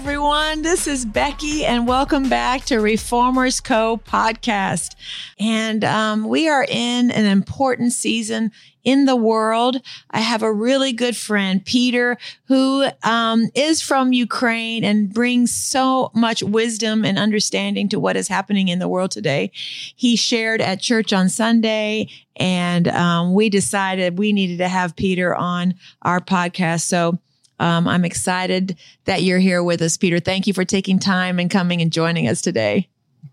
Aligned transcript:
everyone. 0.00 0.62
This 0.62 0.86
is 0.86 1.04
Becky, 1.04 1.66
and 1.66 1.86
welcome 1.86 2.30
back 2.30 2.64
to 2.64 2.78
Reformers 2.78 3.60
Co. 3.60 3.98
podcast. 3.98 4.94
And 5.38 5.84
um, 5.84 6.26
we 6.26 6.48
are 6.48 6.64
in 6.66 7.10
an 7.10 7.26
important 7.26 7.92
season 7.92 8.50
in 8.82 9.04
the 9.04 9.14
world. 9.14 9.82
I 10.10 10.20
have 10.20 10.42
a 10.42 10.50
really 10.50 10.94
good 10.94 11.18
friend, 11.18 11.62
Peter, 11.62 12.16
who 12.46 12.86
um, 13.02 13.50
is 13.54 13.82
from 13.82 14.14
Ukraine 14.14 14.84
and 14.84 15.12
brings 15.12 15.54
so 15.54 16.10
much 16.14 16.42
wisdom 16.42 17.04
and 17.04 17.18
understanding 17.18 17.90
to 17.90 18.00
what 18.00 18.16
is 18.16 18.26
happening 18.26 18.68
in 18.68 18.78
the 18.78 18.88
world 18.88 19.10
today. 19.10 19.50
He 19.54 20.16
shared 20.16 20.62
at 20.62 20.80
church 20.80 21.12
on 21.12 21.28
Sunday, 21.28 22.08
and 22.36 22.88
um, 22.88 23.34
we 23.34 23.50
decided 23.50 24.18
we 24.18 24.32
needed 24.32 24.56
to 24.58 24.68
have 24.68 24.96
Peter 24.96 25.36
on 25.36 25.74
our 26.00 26.20
podcast. 26.20 26.86
So 26.86 27.18
um, 27.60 27.86
I'm 27.86 28.04
excited 28.04 28.76
that 29.04 29.22
you're 29.22 29.38
here 29.38 29.62
with 29.62 29.82
us, 29.82 29.96
Peter. 29.96 30.18
Thank 30.18 30.46
you 30.46 30.54
for 30.54 30.64
taking 30.64 30.98
time 30.98 31.38
and 31.38 31.50
coming 31.50 31.80
and 31.80 31.92
joining 31.92 32.26
us 32.26 32.40
today. 32.40 32.88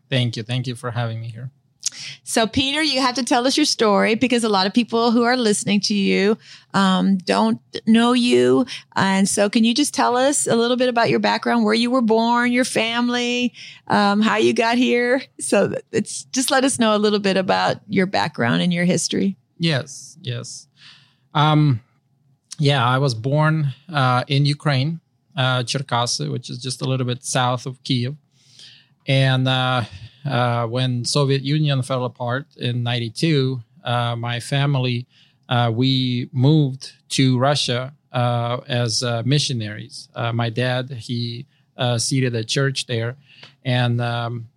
Thank 0.09 0.35
you. 0.37 0.43
Thank 0.43 0.67
you 0.67 0.75
for 0.75 0.91
having 0.91 1.21
me 1.21 1.29
here. 1.29 1.49
So, 2.23 2.45
Peter, 2.45 2.83
you 2.83 3.01
have 3.01 3.15
to 3.15 3.23
tell 3.23 3.47
us 3.47 3.57
your 3.57 3.65
story 3.65 4.15
because 4.15 4.43
a 4.43 4.49
lot 4.49 4.67
of 4.67 4.73
people 4.73 5.11
who 5.11 5.23
are 5.23 5.37
listening 5.37 5.79
to 5.81 5.95
you 5.95 6.37
um, 6.73 7.17
don't 7.17 7.59
know 7.87 8.11
you. 8.13 8.65
And 8.95 9.27
so, 9.27 9.49
can 9.49 9.63
you 9.63 9.73
just 9.73 9.93
tell 9.93 10.17
us 10.17 10.45
a 10.45 10.55
little 10.55 10.77
bit 10.77 10.89
about 10.89 11.09
your 11.09 11.19
background, 11.19 11.63
where 11.63 11.73
you 11.73 11.89
were 11.89 12.01
born, 12.01 12.51
your 12.51 12.65
family, 12.65 13.53
um, 13.87 14.21
how 14.21 14.35
you 14.35 14.53
got 14.53 14.77
here? 14.77 15.23
So, 15.39 15.73
it's 15.91 16.25
just 16.25 16.51
let 16.51 16.65
us 16.65 16.77
know 16.77 16.95
a 16.95 16.99
little 16.99 17.19
bit 17.19 17.37
about 17.37 17.77
your 17.87 18.05
background 18.05 18.61
and 18.61 18.73
your 18.73 18.85
history. 18.85 19.37
Yes, 19.57 20.17
yes. 20.21 20.67
Um, 21.33 21.81
yeah, 22.59 22.85
I 22.85 22.97
was 22.97 23.13
born 23.13 23.73
uh, 23.91 24.23
in 24.27 24.45
Ukraine, 24.45 24.99
uh, 25.35 25.59
Cherkasy, 25.63 26.31
which 26.31 26.49
is 26.49 26.57
just 26.57 26.81
a 26.81 26.85
little 26.85 27.05
bit 27.05 27.23
south 27.23 27.65
of 27.65 27.83
Kiev. 27.83 28.15
And 29.07 29.47
uh, 29.47 29.83
uh 30.25 30.65
when 30.67 31.05
Soviet 31.05 31.43
Union 31.43 31.81
fell 31.81 32.03
apart 32.05 32.47
in 32.57 32.83
'92, 32.83 33.61
uh, 33.83 34.15
my 34.15 34.39
family 34.39 35.07
uh, 35.47 35.71
we 35.73 36.29
moved 36.33 36.93
to 37.09 37.37
Russia 37.37 37.93
as 38.11 39.03
missionaries. 39.23 40.09
my 40.33 40.49
dad 40.49 40.89
he 40.89 41.45
seated 41.97 42.35
a 42.35 42.43
church 42.43 42.87
there, 42.87 43.15
and 43.63 44.01
um, 44.01 44.49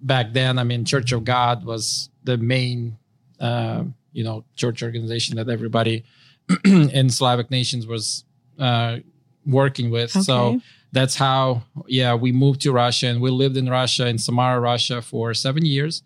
back 0.00 0.32
then, 0.32 0.58
I 0.58 0.64
mean, 0.64 0.84
Church 0.84 1.12
of 1.12 1.24
God 1.24 1.64
was 1.64 2.08
the 2.24 2.38
main 2.38 2.96
you 3.40 4.24
know 4.24 4.44
church 4.56 4.82
organization 4.82 5.36
that 5.36 5.48
everybody 5.48 6.04
in 6.64 7.10
Slavic 7.10 7.50
nations 7.50 7.86
was 7.86 8.24
uh, 8.58 8.98
working 9.46 9.90
with. 9.90 10.14
Okay. 10.16 10.22
So 10.22 10.60
that's 10.92 11.16
how, 11.16 11.62
yeah, 11.86 12.14
we 12.14 12.32
moved 12.32 12.60
to 12.62 12.72
Russia 12.72 13.08
and 13.08 13.20
we 13.20 13.30
lived 13.30 13.56
in 13.56 13.68
Russia, 13.68 14.06
in 14.06 14.18
Samara, 14.18 14.60
Russia 14.60 15.02
for 15.02 15.34
seven 15.34 15.64
years. 15.64 16.02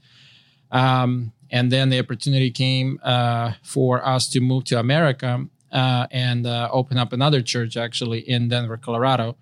Um, 0.71 1.33
and 1.51 1.73
then 1.73 1.89
the 1.89 1.99
opportunity 1.99 2.51
came 2.51 3.01
uh, 3.03 3.53
for 3.63 4.07
us 4.07 4.29
to 4.31 4.41
move 4.41 4.65
to 4.65 4.79
America 4.79 5.47
uh, 5.73 6.07
and 6.11 6.47
uh, 6.47 6.69
open 6.73 6.99
up 6.99 7.13
another 7.13 7.43
church 7.43 7.77
actually 7.77 8.21
in 8.21 8.49
Denver, 8.49 8.77
Colorado. 8.77 9.37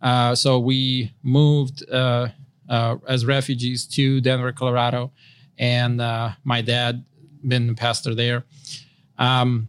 Uh, 0.00 0.34
so 0.34 0.58
we 0.58 1.12
moved 1.22 1.88
uh, 1.90 2.28
as 2.68 3.24
refugees 3.24 3.86
to 3.86 4.20
Denver, 4.20 4.52
Colorado, 4.52 5.12
and 5.58 5.98
my 6.44 6.62
dad 6.62 7.04
been 7.46 7.74
pastor 7.74 8.14
there. 8.14 8.44
Um, 9.18 9.68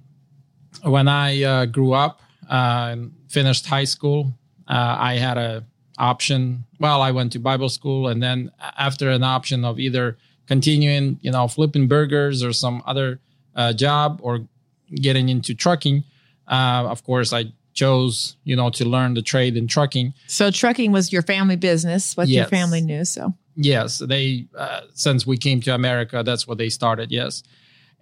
when 0.84 1.08
I 1.08 1.44
uh, 1.44 1.66
grew 1.66 1.94
up 1.94 2.22
uh, 2.50 2.90
and 2.92 3.14
finished 3.28 3.66
high 3.66 3.84
school, 3.86 4.34
uh, 4.68 4.98
I 5.00 5.16
had 5.16 5.38
a 5.38 5.64
option. 5.98 6.66
Well, 6.80 7.02
I 7.02 7.12
went 7.12 7.32
to 7.34 7.40
Bible 7.40 7.70
school, 7.70 8.08
and 8.08 8.22
then 8.22 8.52
after 8.78 9.10
an 9.10 9.24
option 9.24 9.66
of 9.66 9.80
either 9.80 10.18
continuing, 10.48 11.20
you 11.22 11.32
know, 11.32 11.48
flipping 11.48 11.88
burgers 11.88 12.44
or 12.44 12.54
some 12.54 12.84
other 12.86 13.20
uh, 13.56 13.74
job 13.74 14.20
or 14.22 14.48
getting 14.96 15.30
into 15.30 15.54
trucking, 15.54 16.04
of 16.48 17.04
course, 17.04 17.34
I 17.34 17.54
chose, 17.74 18.36
you 18.44 18.56
know, 18.56 18.70
to 18.70 18.86
learn 18.86 19.14
the 19.14 19.22
trade 19.22 19.58
in 19.58 19.68
trucking. 19.68 20.14
So 20.28 20.52
trucking 20.52 20.92
was 20.92 21.12
your 21.12 21.22
family 21.22 21.56
business, 21.56 22.16
what 22.16 22.28
yes. 22.28 22.38
your 22.38 22.46
family 22.48 22.82
knew. 22.82 23.06
So 23.06 23.34
yes, 23.56 24.00
they 24.00 24.48
uh, 24.58 24.82
since 24.94 25.26
we 25.28 25.38
came 25.38 25.62
to 25.62 25.74
America, 25.74 26.24
that's 26.24 26.48
what 26.48 26.58
they 26.58 26.70
started. 26.70 27.12
Yes. 27.12 27.44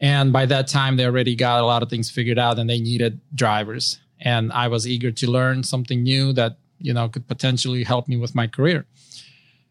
And 0.02 0.34
by 0.34 0.48
that 0.48 0.68
time, 0.68 0.98
they 0.98 1.06
already 1.06 1.36
got 1.36 1.62
a 1.62 1.66
lot 1.66 1.84
of 1.84 1.90
things 1.90 2.10
figured 2.10 2.40
out 2.40 2.58
and 2.58 2.68
they 2.70 2.80
needed 2.80 3.22
drivers. 3.36 4.00
And 4.20 4.52
I 4.52 4.68
was 4.68 4.88
eager 4.88 5.12
to 5.12 5.30
learn 5.30 5.64
something 5.64 6.02
new 6.02 6.34
that, 6.34 6.58
you 6.80 6.94
know, 6.94 7.08
could 7.08 7.28
potentially 7.28 7.84
help 7.84 8.08
me 8.08 8.18
with 8.18 8.34
my 8.34 8.48
career. 8.48 8.86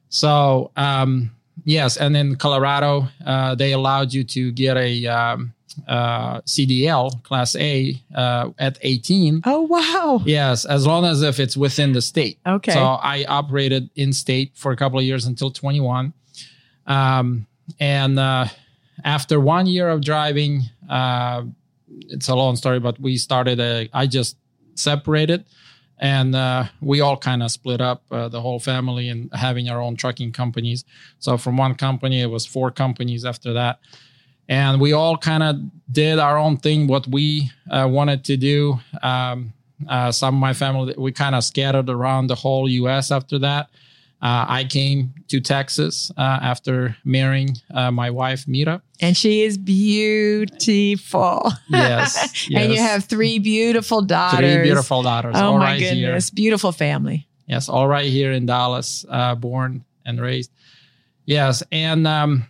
So, 0.09 0.71
um, 0.77 1.33
yes. 1.65 1.97
And 1.97 2.17
in 2.17 2.37
Colorado, 2.37 3.09
uh, 3.27 3.57
they 3.57 3.73
allowed 3.73 4.13
you 4.13 4.23
to 4.25 4.53
get 4.53 4.77
a, 4.77 5.07
um, 5.07 5.53
uh, 5.87 6.41
CDL 6.43 7.23
class 7.23 7.57
A 7.57 8.01
uh, 8.15 8.51
at 8.59 8.79
18. 8.83 9.43
Oh, 9.45 9.63
wow. 9.63 10.21
Yes, 10.25 10.65
as 10.65 10.87
long 10.87 11.05
as 11.05 11.23
if 11.23 11.41
it's 11.41 11.57
within 11.57 11.93
the 11.93 12.03
state. 12.03 12.39
Okay. 12.47 12.73
So 12.73 12.81
I 12.81 13.25
operated 13.29 13.91
in 13.95 14.13
state 14.13 14.53
for 14.55 14.73
a 14.73 14.77
couple 14.77 14.99
of 14.99 15.05
years 15.05 15.27
until 15.27 15.51
21. 15.51 16.13
Um, 16.87 17.47
and 17.79 18.19
uh, 18.19 18.47
after 19.05 19.41
one 19.41 19.67
year 19.67 19.89
of 19.89 20.03
driving, 20.03 20.63
uh, 20.89 21.43
it's 22.09 22.29
a 22.29 22.35
long 22.35 22.57
story, 22.57 22.81
but 22.81 23.01
we 23.01 23.17
started 23.17 23.61
a, 23.61 23.89
I 23.93 24.07
just 24.07 24.37
separated 24.75 25.45
and 26.01 26.35
uh, 26.35 26.65
we 26.81 27.01
all 27.01 27.17
kind 27.17 27.43
of 27.43 27.51
split 27.51 27.81
up 27.81 28.03
uh, 28.11 28.29
the 28.29 28.41
whole 28.41 28.59
family 28.59 29.09
and 29.09 29.31
having 29.35 29.69
our 29.69 29.81
own 29.81 29.97
trucking 29.97 30.33
companies. 30.33 30.85
So 31.19 31.37
from 31.37 31.59
one 31.59 31.75
company, 31.75 32.23
it 32.23 32.31
was 32.31 32.47
four 32.47 32.71
companies 32.71 33.25
after 33.25 33.53
that. 33.53 33.81
And 34.49 34.81
we 34.81 34.93
all 34.95 35.17
kind 35.17 35.43
of 35.43 35.57
did 35.93 36.19
our 36.19 36.39
own 36.39 36.57
thing, 36.57 36.87
what 36.87 37.07
we 37.07 37.51
uh, 37.71 37.87
wanted 37.89 38.25
to 38.25 38.37
do. 38.37 38.81
Um, 39.03 39.53
uh, 39.89 40.11
some 40.11 40.35
of 40.35 40.41
my 40.41 40.55
family, 40.55 40.95
we 40.97 41.13
kind 41.13 41.35
of 41.35 41.45
scattered 41.45 41.91
around 41.91 42.29
the 42.29 42.35
whole 42.35 42.69
US 42.69 43.13
after 43.13 43.39
that. 43.41 43.69
Uh, 44.23 44.45
I 44.49 44.65
came 44.65 45.15
to 45.29 45.41
Texas 45.41 46.13
uh, 46.17 46.21
after 46.21 46.95
marrying 47.05 47.57
uh, 47.73 47.91
my 47.91 48.11
wife, 48.11 48.47
Mira. 48.47 48.83
And 49.01 49.17
she 49.17 49.43
is 49.43 49.57
beautiful. 49.57 51.51
Yes, 51.71 52.49
yes. 52.49 52.51
and 52.55 52.73
you 52.73 52.79
have 52.79 53.07
three 53.07 53.39
beautiful 53.39 54.03
daughters. 54.03 54.41
Three 54.41 54.63
beautiful 54.63 55.03
daughters. 55.03 55.37
Oh, 55.39 55.57
my 55.57 55.65
right 55.65 55.79
goodness. 55.79 56.29
Here. 56.29 56.35
Beautiful 56.35 56.73
family. 56.73 57.29
Yes, 57.47 57.71
all 57.71 57.89
right 57.89 58.05
here 58.05 58.33
in 58.33 58.45
Dallas, 58.45 59.07
uh, 59.09 59.35
born 59.37 59.85
and 60.05 60.21
raised. 60.21 60.51
Yes. 61.25 61.63
And, 61.73 62.07
um, 62.07 62.45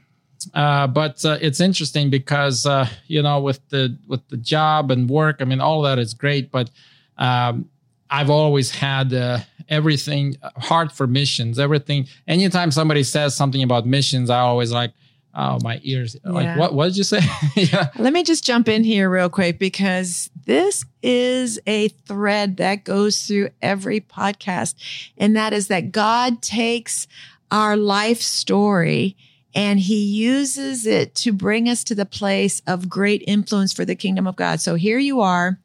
uh, 0.52 0.88
but 0.88 1.24
uh, 1.24 1.38
it's 1.40 1.60
interesting 1.60 2.10
because, 2.10 2.66
you 3.06 3.22
know, 3.22 3.40
with 3.40 3.60
the, 3.68 3.96
with 4.08 4.26
the 4.28 4.38
job 4.38 4.90
and 4.90 5.08
work, 5.08 5.36
I 5.38 5.44
mean, 5.44 5.60
all 5.60 5.82
that 5.82 6.00
is 6.00 6.14
great, 6.14 6.50
but, 6.50 6.68
um, 7.16 7.70
I've 8.10 8.30
always 8.30 8.72
had 8.72 9.14
uh, 9.14 9.38
everything 9.70 10.36
hard 10.56 10.92
for 10.92 11.06
missions. 11.06 11.58
Everything. 11.58 12.06
Anytime 12.28 12.70
somebody 12.70 13.02
says 13.02 13.34
something 13.34 13.62
about 13.62 13.86
missions, 13.86 14.28
I 14.28 14.40
always 14.40 14.72
like, 14.72 14.92
oh, 15.34 15.58
my 15.62 15.80
ears. 15.82 16.16
Yeah. 16.24 16.30
Like, 16.32 16.58
what? 16.58 16.74
What 16.74 16.86
did 16.86 16.96
you 16.96 17.04
say? 17.04 17.20
yeah. 17.56 17.88
Let 17.96 18.12
me 18.12 18.22
just 18.22 18.44
jump 18.44 18.68
in 18.68 18.84
here 18.84 19.08
real 19.08 19.30
quick 19.30 19.58
because 19.58 20.28
this 20.44 20.84
is 21.02 21.58
a 21.66 21.88
thread 21.88 22.58
that 22.58 22.84
goes 22.84 23.26
through 23.26 23.50
every 23.62 24.00
podcast, 24.00 24.74
and 25.16 25.36
that 25.36 25.52
is 25.52 25.68
that 25.68 25.92
God 25.92 26.42
takes 26.42 27.06
our 27.50 27.76
life 27.76 28.20
story 28.20 29.16
and 29.54 29.80
he 29.80 30.04
uses 30.04 30.86
it 30.86 31.14
to 31.16 31.32
bring 31.32 31.68
us 31.68 31.82
to 31.84 31.94
the 31.94 32.06
place 32.06 32.62
of 32.66 32.88
great 32.88 33.24
influence 33.26 33.72
for 33.72 33.84
the 33.84 33.96
kingdom 33.96 34.26
of 34.26 34.36
God. 34.36 34.60
So 34.60 34.76
here 34.76 34.98
you 34.98 35.20
are 35.20 35.58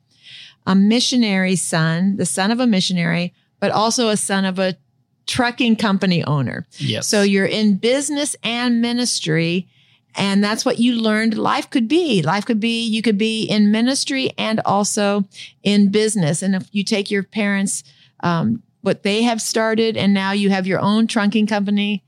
a 0.66 0.74
missionary 0.74 1.56
son, 1.56 2.18
the 2.18 2.26
son 2.26 2.50
of 2.50 2.60
a 2.60 2.66
missionary, 2.66 3.34
but 3.66 3.72
also 3.72 4.10
a 4.10 4.18
son 4.18 4.46
of 4.46 4.60
a 4.60 4.78
trucking 5.26 5.76
company 5.76 6.24
owner. 6.24 6.68
Yes. 6.78 7.08
So 7.08 7.24
you're 7.24 7.48
in 7.48 7.78
business 7.78 8.36
and 8.44 8.80
ministry. 8.80 9.68
And 10.14 10.44
that's 10.44 10.64
what 10.64 10.78
you 10.78 10.94
learned 10.94 11.36
life 11.36 11.72
could 11.72 11.88
be. 11.88 12.22
Life 12.22 12.46
could 12.46 12.60
be, 12.60 12.86
you 12.86 13.02
could 13.02 13.18
be 13.18 13.44
in 13.44 13.72
ministry 13.72 14.30
and 14.38 14.62
also 14.66 15.24
in 15.64 15.90
business. 15.90 16.44
And 16.44 16.54
if 16.54 16.68
you 16.74 16.84
take 16.84 17.10
your 17.10 17.24
parents, 17.24 17.84
um, 18.20 18.62
what 18.82 19.02
they 19.02 19.24
have 19.24 19.42
started, 19.42 19.98
and 19.98 20.14
now 20.14 20.32
you 20.32 20.52
have 20.52 20.68
your 20.68 20.80
own 20.80 21.08
trunking 21.08 21.48
company 21.48 22.04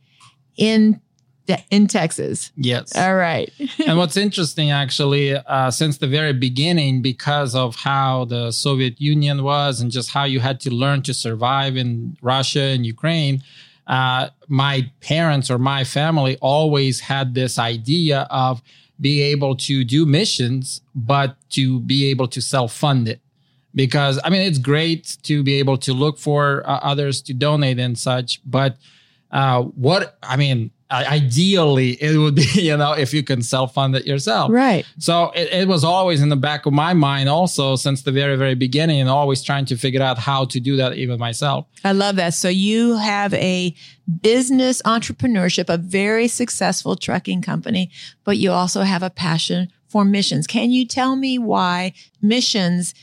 in 0.57 1.01
in 1.69 1.87
Texas. 1.87 2.51
Yes. 2.55 2.95
All 2.95 3.15
right. 3.15 3.51
and 3.85 3.97
what's 3.97 4.17
interesting, 4.17 4.71
actually, 4.71 5.35
uh, 5.35 5.71
since 5.71 5.97
the 5.97 6.07
very 6.07 6.33
beginning, 6.33 7.01
because 7.01 7.55
of 7.55 7.75
how 7.75 8.25
the 8.25 8.51
Soviet 8.51 8.99
Union 8.99 9.43
was 9.43 9.81
and 9.81 9.91
just 9.91 10.11
how 10.11 10.23
you 10.23 10.39
had 10.39 10.59
to 10.61 10.71
learn 10.71 11.01
to 11.03 11.13
survive 11.13 11.77
in 11.77 12.17
Russia 12.21 12.61
and 12.61 12.85
Ukraine, 12.85 13.43
uh, 13.87 14.29
my 14.47 14.91
parents 15.01 15.49
or 15.49 15.57
my 15.57 15.83
family 15.83 16.37
always 16.41 16.99
had 16.99 17.33
this 17.33 17.57
idea 17.57 18.27
of 18.29 18.61
being 18.99 19.23
able 19.23 19.55
to 19.55 19.83
do 19.83 20.05
missions, 20.05 20.81
but 20.95 21.37
to 21.51 21.79
be 21.81 22.09
able 22.09 22.27
to 22.27 22.41
self 22.41 22.73
fund 22.73 23.07
it 23.07 23.21
because 23.75 24.19
I 24.23 24.31
mean 24.31 24.41
it's 24.41 24.57
great 24.57 25.17
to 25.23 25.43
be 25.43 25.55
able 25.59 25.77
to 25.77 25.93
look 25.93 26.17
for 26.17 26.67
uh, 26.67 26.79
others 26.81 27.21
to 27.23 27.33
donate 27.33 27.77
and 27.79 27.97
such, 27.97 28.41
but 28.43 28.75
uh, 29.31 29.63
what 29.63 30.17
I 30.23 30.35
mean, 30.35 30.71
ideally 30.89 32.01
it 32.01 32.17
would 32.17 32.35
be 32.35 32.47
you 32.53 32.75
know 32.77 32.93
if 32.93 33.13
you 33.13 33.23
can 33.23 33.41
self-fund 33.41 33.95
it 33.95 34.05
yourself. 34.05 34.51
Right. 34.51 34.85
So 34.99 35.31
it, 35.35 35.51
it, 35.51 35.67
was 35.67 35.83
always 35.83 36.21
in 36.21 36.29
the 36.29 36.37
back 36.37 36.65
of 36.65 36.73
my 36.73 36.93
mind 36.93 37.29
also 37.29 37.75
since 37.75 38.03
the 38.03 38.11
very 38.11 38.35
very 38.35 38.55
beginning 38.55 39.01
and 39.01 39.09
always 39.09 39.43
trying 39.43 39.65
to 39.65 39.77
figure 39.77 40.01
out 40.01 40.17
how 40.17 40.45
to 40.45 40.59
do 40.59 40.75
that 40.77 40.95
even 40.95 41.19
myself. 41.19 41.67
I 41.83 41.91
love 41.91 42.15
that. 42.15 42.33
So 42.33 42.47
you 42.49 42.95
have 42.95 43.33
a 43.33 43.75
business 44.21 44.81
entrepreneurship 44.83 45.65
a 45.67 45.77
very 45.77 46.27
successful 46.27 46.95
trucking 46.95 47.41
company 47.41 47.91
but 48.23 48.37
you 48.37 48.51
also 48.51 48.81
have 48.81 49.03
a 49.03 49.09
passion 49.09 49.69
for 49.87 50.05
missions. 50.05 50.47
Can 50.47 50.71
you 50.71 50.85
tell 50.85 51.15
me 51.15 51.37
why 51.37 51.93
missions 52.21 52.93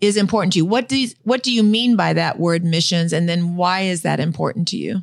is 0.00 0.16
important 0.16 0.52
to 0.52 0.58
you? 0.60 0.64
What 0.64 0.88
do 0.88 0.98
you, 0.98 1.08
what 1.22 1.42
do 1.42 1.52
you 1.52 1.62
mean 1.62 1.96
by 1.96 2.12
that 2.12 2.38
word 2.38 2.64
missions? 2.64 3.12
And 3.12 3.28
then 3.28 3.56
why 3.56 3.80
is 3.80 4.02
that 4.02 4.20
important 4.20 4.68
to 4.68 4.76
you 4.76 5.02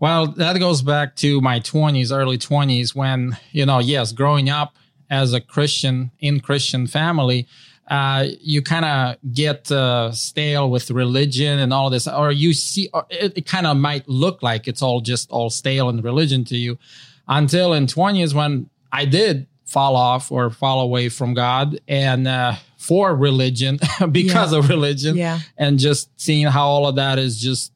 well, 0.00 0.28
that 0.28 0.58
goes 0.58 0.82
back 0.82 1.16
to 1.16 1.40
my 1.40 1.60
20s, 1.60 2.16
early 2.16 2.38
20s, 2.38 2.94
when, 2.94 3.36
you 3.52 3.66
know, 3.66 3.78
yes, 3.78 4.12
growing 4.12 4.48
up 4.48 4.76
as 5.10 5.32
a 5.32 5.40
Christian 5.40 6.10
in 6.20 6.40
Christian 6.40 6.86
family, 6.86 7.48
uh, 7.88 8.26
you 8.40 8.60
kind 8.62 8.84
of 8.84 9.16
get 9.32 9.72
uh, 9.72 10.12
stale 10.12 10.70
with 10.70 10.90
religion 10.90 11.58
and 11.58 11.72
all 11.72 11.88
this, 11.88 12.06
or 12.06 12.30
you 12.30 12.52
see, 12.52 12.90
or 12.92 13.06
it, 13.08 13.38
it 13.38 13.46
kind 13.46 13.66
of 13.66 13.76
might 13.76 14.06
look 14.08 14.42
like 14.42 14.68
it's 14.68 14.82
all 14.82 15.00
just 15.00 15.30
all 15.30 15.48
stale 15.48 15.88
in 15.88 16.02
religion 16.02 16.44
to 16.44 16.56
you 16.56 16.78
until 17.26 17.72
in 17.72 17.86
20s 17.86 18.34
when 18.34 18.68
I 18.92 19.04
did 19.04 19.46
fall 19.64 19.96
off 19.96 20.30
or 20.30 20.50
fall 20.50 20.80
away 20.80 21.08
from 21.08 21.34
God 21.34 21.80
and 21.88 22.28
uh, 22.28 22.54
for 22.76 23.14
religion 23.14 23.78
because 24.12 24.52
yeah. 24.52 24.58
of 24.58 24.68
religion 24.68 25.16
yeah. 25.16 25.40
and 25.56 25.78
just 25.78 26.08
seeing 26.20 26.46
how 26.46 26.66
all 26.66 26.86
of 26.86 26.96
that 26.96 27.18
is 27.18 27.40
just, 27.40 27.72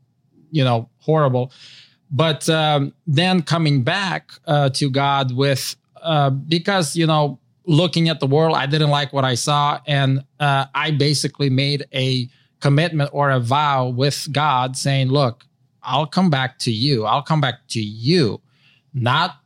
you 0.50 0.64
know, 0.64 0.88
horrible. 1.00 1.52
But 2.12 2.48
um, 2.50 2.92
then 3.06 3.42
coming 3.42 3.82
back 3.82 4.32
uh, 4.46 4.68
to 4.70 4.90
God 4.90 5.34
with, 5.34 5.74
uh, 6.02 6.28
because, 6.30 6.94
you 6.94 7.06
know, 7.06 7.38
looking 7.64 8.10
at 8.10 8.20
the 8.20 8.26
world, 8.26 8.54
I 8.56 8.66
didn't 8.66 8.90
like 8.90 9.14
what 9.14 9.24
I 9.24 9.34
saw. 9.34 9.80
And 9.86 10.22
uh, 10.38 10.66
I 10.74 10.90
basically 10.90 11.48
made 11.48 11.86
a 11.94 12.28
commitment 12.60 13.10
or 13.12 13.30
a 13.30 13.40
vow 13.40 13.88
with 13.88 14.28
God 14.30 14.76
saying, 14.76 15.08
look, 15.08 15.44
I'll 15.82 16.06
come 16.06 16.28
back 16.28 16.58
to 16.60 16.70
you. 16.70 17.04
I'll 17.06 17.22
come 17.22 17.40
back 17.40 17.66
to 17.68 17.80
you, 17.80 18.40
not 18.94 19.36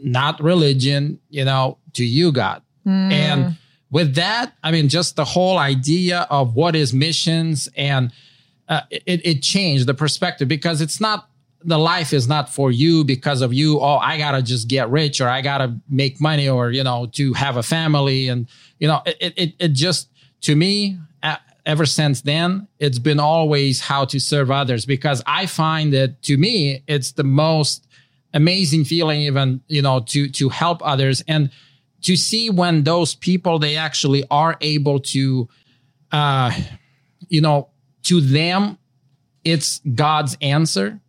not 0.00 0.40
religion, 0.40 1.18
you 1.28 1.44
know, 1.44 1.78
to 1.94 2.04
you, 2.04 2.30
God. 2.30 2.62
Mm. 2.86 3.12
And 3.12 3.56
with 3.90 4.14
that, 4.14 4.52
I 4.62 4.70
mean, 4.70 4.88
just 4.88 5.16
the 5.16 5.24
whole 5.24 5.58
idea 5.58 6.26
of 6.30 6.54
what 6.54 6.76
is 6.76 6.92
missions 6.92 7.68
and 7.76 8.12
uh, 8.68 8.82
it, 8.90 9.26
it 9.26 9.42
changed 9.42 9.86
the 9.86 9.94
perspective 9.94 10.46
because 10.46 10.80
it's 10.80 11.00
not 11.00 11.27
the 11.64 11.78
life 11.78 12.12
is 12.12 12.28
not 12.28 12.48
for 12.48 12.70
you 12.70 13.04
because 13.04 13.42
of 13.42 13.52
you. 13.52 13.80
Oh, 13.80 13.96
I 13.96 14.16
gotta 14.18 14.42
just 14.42 14.68
get 14.68 14.90
rich 14.90 15.20
or 15.20 15.28
I 15.28 15.40
gotta 15.40 15.76
make 15.88 16.20
money 16.20 16.48
or, 16.48 16.70
you 16.70 16.84
know, 16.84 17.06
to 17.12 17.32
have 17.34 17.56
a 17.56 17.62
family. 17.62 18.28
And, 18.28 18.46
you 18.78 18.86
know, 18.88 19.02
it, 19.04 19.34
it, 19.36 19.54
it 19.58 19.68
just, 19.72 20.08
to 20.42 20.54
me, 20.54 20.98
ever 21.68 21.84
since 21.84 22.22
then, 22.22 22.66
it's 22.78 22.98
been 22.98 23.20
always 23.20 23.80
how 23.80 24.04
to 24.06 24.18
serve 24.18 24.50
others 24.50 24.86
because 24.86 25.22
I 25.26 25.46
find 25.46 25.92
that 25.92 26.22
to 26.22 26.38
me, 26.38 26.82
it's 26.88 27.12
the 27.12 27.24
most 27.24 27.86
amazing 28.32 28.84
feeling, 28.84 29.20
even, 29.20 29.60
you 29.68 29.82
know, 29.82 30.00
to, 30.00 30.28
to 30.30 30.48
help 30.48 30.80
others 30.82 31.22
and 31.28 31.50
to 32.02 32.16
see 32.16 32.48
when 32.48 32.84
those 32.84 33.14
people, 33.14 33.58
they 33.58 33.76
actually 33.76 34.24
are 34.30 34.56
able 34.62 35.00
to, 35.00 35.48
uh, 36.10 36.52
you 37.28 37.40
know, 37.40 37.68
to 38.04 38.20
them, 38.20 38.78
it's 39.44 39.80
God's 39.94 40.38
answer 40.40 41.00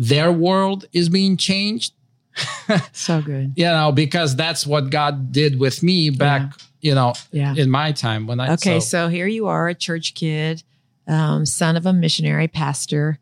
their 0.00 0.32
world 0.32 0.86
is 0.94 1.10
being 1.10 1.36
changed. 1.36 1.92
so 2.92 3.20
good. 3.20 3.52
You 3.54 3.66
know, 3.66 3.92
because 3.92 4.34
that's 4.34 4.66
what 4.66 4.88
God 4.88 5.30
did 5.30 5.60
with 5.60 5.82
me 5.82 6.08
back, 6.08 6.40
yeah. 6.40 6.56
you 6.80 6.94
know, 6.94 7.12
yeah. 7.32 7.54
in 7.54 7.70
my 7.70 7.92
time 7.92 8.26
when 8.26 8.40
I 8.40 8.54
Okay, 8.54 8.80
so, 8.80 8.86
so 8.86 9.08
here 9.08 9.26
you 9.26 9.46
are, 9.48 9.68
a 9.68 9.74
church 9.74 10.14
kid, 10.14 10.62
um, 11.06 11.44
son 11.44 11.76
of 11.76 11.84
a 11.84 11.92
missionary 11.92 12.48
pastor, 12.48 13.18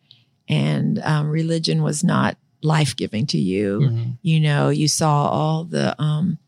and 0.48 1.00
um, 1.00 1.28
religion 1.28 1.82
was 1.82 2.04
not 2.04 2.36
life 2.62 2.94
giving 2.94 3.26
to 3.26 3.38
you. 3.38 3.80
Mm-hmm. 3.80 4.10
You 4.22 4.40
know, 4.40 4.68
you 4.68 4.86
saw 4.86 5.28
all 5.28 5.64
the 5.64 6.00
um, 6.00 6.38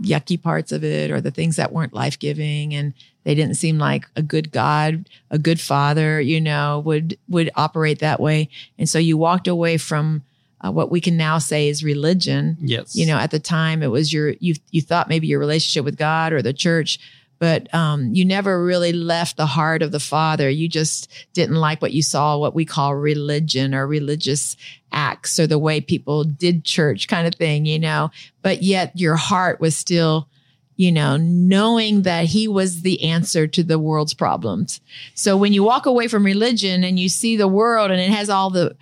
yucky 0.00 0.40
parts 0.40 0.70
of 0.70 0.84
it 0.84 1.10
or 1.10 1.20
the 1.20 1.32
things 1.32 1.56
that 1.56 1.72
weren't 1.72 1.92
life 1.92 2.20
giving 2.20 2.72
and 2.72 2.94
they 3.24 3.34
didn't 3.34 3.56
seem 3.56 3.78
like 3.78 4.06
a 4.16 4.22
good 4.22 4.50
God, 4.50 5.08
a 5.30 5.38
good 5.38 5.60
father, 5.60 6.20
you 6.20 6.40
know, 6.40 6.80
would 6.84 7.18
would 7.28 7.50
operate 7.54 7.98
that 7.98 8.20
way. 8.20 8.48
And 8.78 8.88
so 8.88 8.98
you 8.98 9.16
walked 9.16 9.48
away 9.48 9.76
from 9.76 10.22
uh, 10.60 10.72
what 10.72 10.90
we 10.90 11.00
can 11.00 11.16
now 11.16 11.38
say 11.38 11.68
is 11.68 11.84
religion. 11.84 12.56
Yes. 12.60 12.96
You 12.96 13.06
know, 13.06 13.16
at 13.18 13.30
the 13.30 13.38
time 13.38 13.82
it 13.82 13.90
was 13.90 14.12
your 14.12 14.34
you 14.40 14.54
you 14.70 14.80
thought 14.82 15.08
maybe 15.08 15.26
your 15.26 15.40
relationship 15.40 15.84
with 15.84 15.98
God 15.98 16.32
or 16.32 16.42
the 16.42 16.52
church, 16.52 16.98
but 17.38 17.72
um, 17.72 18.12
you 18.14 18.24
never 18.24 18.64
really 18.64 18.92
left 18.92 19.36
the 19.36 19.46
heart 19.46 19.82
of 19.82 19.92
the 19.92 20.00
Father. 20.00 20.48
You 20.50 20.68
just 20.68 21.10
didn't 21.34 21.56
like 21.56 21.80
what 21.80 21.92
you 21.92 22.02
saw, 22.02 22.36
what 22.36 22.54
we 22.54 22.64
call 22.64 22.94
religion 22.94 23.74
or 23.74 23.86
religious 23.86 24.56
acts 24.90 25.38
or 25.38 25.46
the 25.46 25.58
way 25.58 25.80
people 25.80 26.24
did 26.24 26.64
church 26.64 27.08
kind 27.08 27.26
of 27.26 27.34
thing, 27.34 27.66
you 27.66 27.78
know. 27.78 28.10
But 28.42 28.62
yet 28.62 28.92
your 28.98 29.16
heart 29.16 29.60
was 29.60 29.76
still, 29.76 30.28
you 30.78 30.92
know, 30.92 31.16
knowing 31.16 32.02
that 32.02 32.26
He 32.26 32.48
was 32.48 32.82
the 32.82 33.02
answer 33.02 33.46
to 33.48 33.62
the 33.64 33.80
world's 33.80 34.14
problems. 34.14 34.80
So 35.14 35.36
when 35.36 35.52
you 35.52 35.64
walk 35.64 35.84
away 35.84 36.06
from 36.06 36.24
religion 36.24 36.84
and 36.84 36.98
you 36.98 37.08
see 37.08 37.36
the 37.36 37.48
world 37.48 37.90
and 37.90 38.00
it 38.00 38.10
has 38.10 38.30
all 38.30 38.48
the 38.48 38.76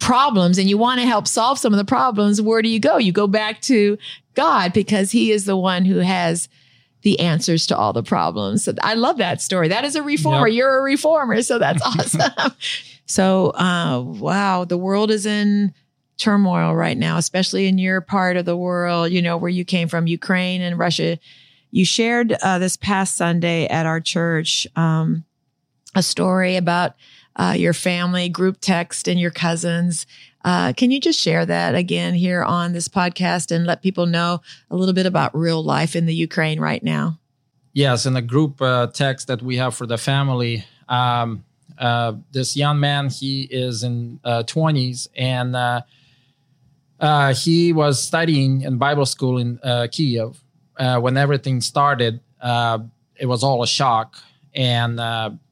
problems 0.00 0.58
and 0.58 0.68
you 0.68 0.76
want 0.76 1.00
to 1.00 1.06
help 1.06 1.28
solve 1.28 1.58
some 1.58 1.72
of 1.72 1.78
the 1.78 1.84
problems, 1.84 2.42
where 2.42 2.62
do 2.62 2.68
you 2.68 2.80
go? 2.80 2.98
You 2.98 3.12
go 3.12 3.28
back 3.28 3.60
to 3.62 3.96
God 4.34 4.72
because 4.72 5.12
He 5.12 5.30
is 5.30 5.44
the 5.44 5.56
one 5.56 5.84
who 5.84 5.98
has 5.98 6.48
the 7.02 7.20
answers 7.20 7.68
to 7.68 7.76
all 7.76 7.92
the 7.92 8.02
problems. 8.02 8.64
So 8.64 8.74
I 8.82 8.94
love 8.94 9.18
that 9.18 9.40
story. 9.40 9.68
That 9.68 9.84
is 9.84 9.94
a 9.94 10.02
reformer. 10.02 10.48
Yep. 10.48 10.56
You're 10.56 10.78
a 10.78 10.82
reformer. 10.82 11.40
So 11.42 11.60
that's 11.60 11.80
awesome. 11.86 12.52
so, 13.06 13.50
uh, 13.50 14.02
wow, 14.04 14.64
the 14.64 14.76
world 14.76 15.12
is 15.12 15.26
in 15.26 15.72
turmoil 16.16 16.74
right 16.74 16.96
now, 16.96 17.16
especially 17.16 17.66
in 17.66 17.78
your 17.78 18.00
part 18.00 18.36
of 18.36 18.44
the 18.44 18.56
world, 18.56 19.10
you 19.10 19.20
know, 19.20 19.36
where 19.36 19.50
you 19.50 19.64
came 19.64 19.88
from, 19.88 20.06
Ukraine 20.06 20.62
and 20.62 20.78
Russia. 20.78 21.18
You 21.70 21.84
shared 21.84 22.32
uh, 22.42 22.58
this 22.58 22.76
past 22.76 23.16
Sunday 23.16 23.66
at 23.66 23.86
our 23.86 24.00
church 24.00 24.66
um, 24.76 25.24
a 25.94 26.02
story 26.02 26.56
about 26.56 26.94
uh, 27.36 27.54
your 27.56 27.74
family 27.74 28.28
group 28.28 28.58
text 28.60 29.08
and 29.08 29.20
your 29.20 29.30
cousins 29.30 30.06
uh, 30.46 30.72
can 30.72 30.92
you 30.92 31.00
just 31.00 31.18
share 31.18 31.44
that 31.44 31.74
again 31.74 32.14
here 32.14 32.44
on 32.44 32.72
this 32.72 32.86
podcast 32.86 33.50
and 33.50 33.66
let 33.66 33.82
people 33.82 34.06
know 34.06 34.40
a 34.70 34.76
little 34.76 34.94
bit 34.94 35.04
about 35.04 35.36
real 35.36 35.62
life 35.62 35.96
in 35.96 36.06
the 36.06 36.14
Ukraine 36.14 36.60
right 36.60 36.84
now? 36.84 37.18
Yes, 37.72 38.06
in 38.06 38.12
the 38.12 38.22
group 38.22 38.62
uh, 38.62 38.86
text 38.86 39.26
that 39.26 39.42
we 39.42 39.56
have 39.56 39.74
for 39.74 39.86
the 39.86 39.98
family, 39.98 40.64
um, 40.88 41.44
uh, 41.78 42.12
this 42.30 42.56
young 42.56 42.78
man 42.78 43.10
he 43.10 43.42
is 43.50 43.82
in 43.82 44.20
20s 44.24 45.08
uh, 45.08 45.10
and 45.16 45.82
uh, 47.00 47.04
uh, 47.04 47.34
he 47.34 47.72
was 47.72 48.02
studying 48.02 48.62
in 48.62 48.78
Bible 48.78 49.06
school 49.06 49.38
in 49.38 49.58
Kiev 49.92 50.42
when 50.76 51.16
everything 51.16 51.60
started. 51.60 52.20
it 52.42 53.26
was 53.26 53.42
all 53.42 53.62
a 53.62 53.66
shock, 53.66 54.16
and 54.54 54.98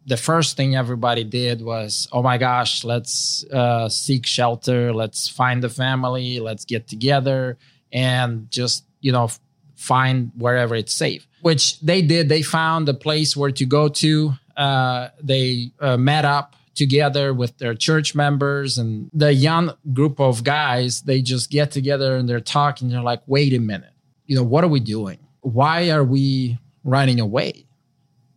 the 0.07 0.17
first 0.17 0.57
thing 0.57 0.77
everybody 0.77 1.25
did 1.25 1.63
was, 1.63 2.09
oh 2.13 2.23
my 2.23 2.39
gosh, 2.39 2.85
let's 2.85 3.45
uh, 3.53 3.89
seek 3.89 4.27
shelter, 4.27 4.93
let's 4.93 5.29
find 5.29 5.65
a 5.65 5.69
family, 5.69 6.41
let's 6.41 6.65
get 6.65 6.87
together, 6.87 7.57
and 7.93 8.51
just 8.51 8.85
you 9.01 9.13
know 9.13 9.31
find 9.77 10.33
wherever 10.37 10.75
it's 10.75 10.95
safe. 10.95 11.27
Which 11.43 11.81
they 11.81 12.03
did. 12.03 12.29
They 12.29 12.43
found 12.43 12.89
a 12.89 12.95
place 12.95 13.37
where 13.37 13.51
to 13.53 13.67
go 13.67 13.89
to. 13.89 14.33
Uh, 14.57 15.09
they 15.23 15.73
uh, 15.81 15.97
met 15.97 16.25
up 16.25 16.57
together 16.75 17.33
with 17.33 17.57
their 17.59 17.75
church 17.75 18.15
members 18.15 18.79
and 18.79 19.11
the 19.13 19.33
young 19.33 19.73
group 19.93 20.21
of 20.21 20.45
guys. 20.45 21.03
They 21.03 21.23
just 21.23 21.51
get 21.51 21.71
together 21.71 22.17
and 22.17 22.29
they're 22.29 22.41
talking. 22.41 22.89
They're 22.89 23.01
like, 23.01 23.23
wait 23.27 23.53
a 23.55 23.59
minute, 23.59 23.93
you 24.27 24.37
know, 24.37 24.43
what 24.43 24.65
are 24.65 24.69
we 24.69 24.81
doing? 24.81 25.19
Why 25.41 25.91
are 25.91 26.05
we 26.05 26.59
running 26.83 27.21
away? 27.21 27.67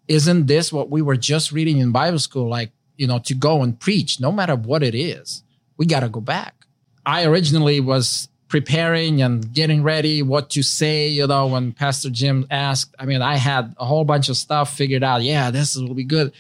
isn't 0.08 0.48
this 0.48 0.72
what 0.72 0.90
we 0.90 1.02
were 1.02 1.18
just 1.18 1.52
reading 1.52 1.80
in 1.80 1.92
Bible 1.92 2.20
school? 2.20 2.50
Like, 2.50 2.72
you 2.96 3.08
know, 3.08 3.20
to 3.20 3.34
go 3.34 3.62
and 3.62 3.80
preach, 3.80 4.20
no 4.20 4.32
matter 4.32 4.56
what 4.56 4.84
it 4.84 4.96
is, 4.96 5.44
we 5.78 5.86
got 5.86 6.02
to 6.02 6.10
go 6.10 6.22
back. 6.22 6.66
I 7.06 7.26
originally 7.26 7.80
was 7.80 8.30
preparing 8.48 9.22
and 9.22 9.54
getting 9.54 9.84
ready 9.84 10.22
what 10.22 10.50
to 10.52 10.64
say, 10.64 11.08
you 11.08 11.28
know, 11.28 11.48
when 11.48 11.74
Pastor 11.74 12.10
Jim 12.10 12.48
asked. 12.50 12.96
I 12.98 13.06
mean, 13.06 13.22
I 13.22 13.36
had 13.36 13.76
a 13.78 13.86
whole 13.86 14.06
bunch 14.06 14.30
of 14.30 14.38
stuff 14.38 14.76
figured 14.76 15.04
out. 15.04 15.22
Yeah, 15.22 15.52
this 15.52 15.76
will 15.76 15.94
be 15.94 16.06
good. 16.06 16.34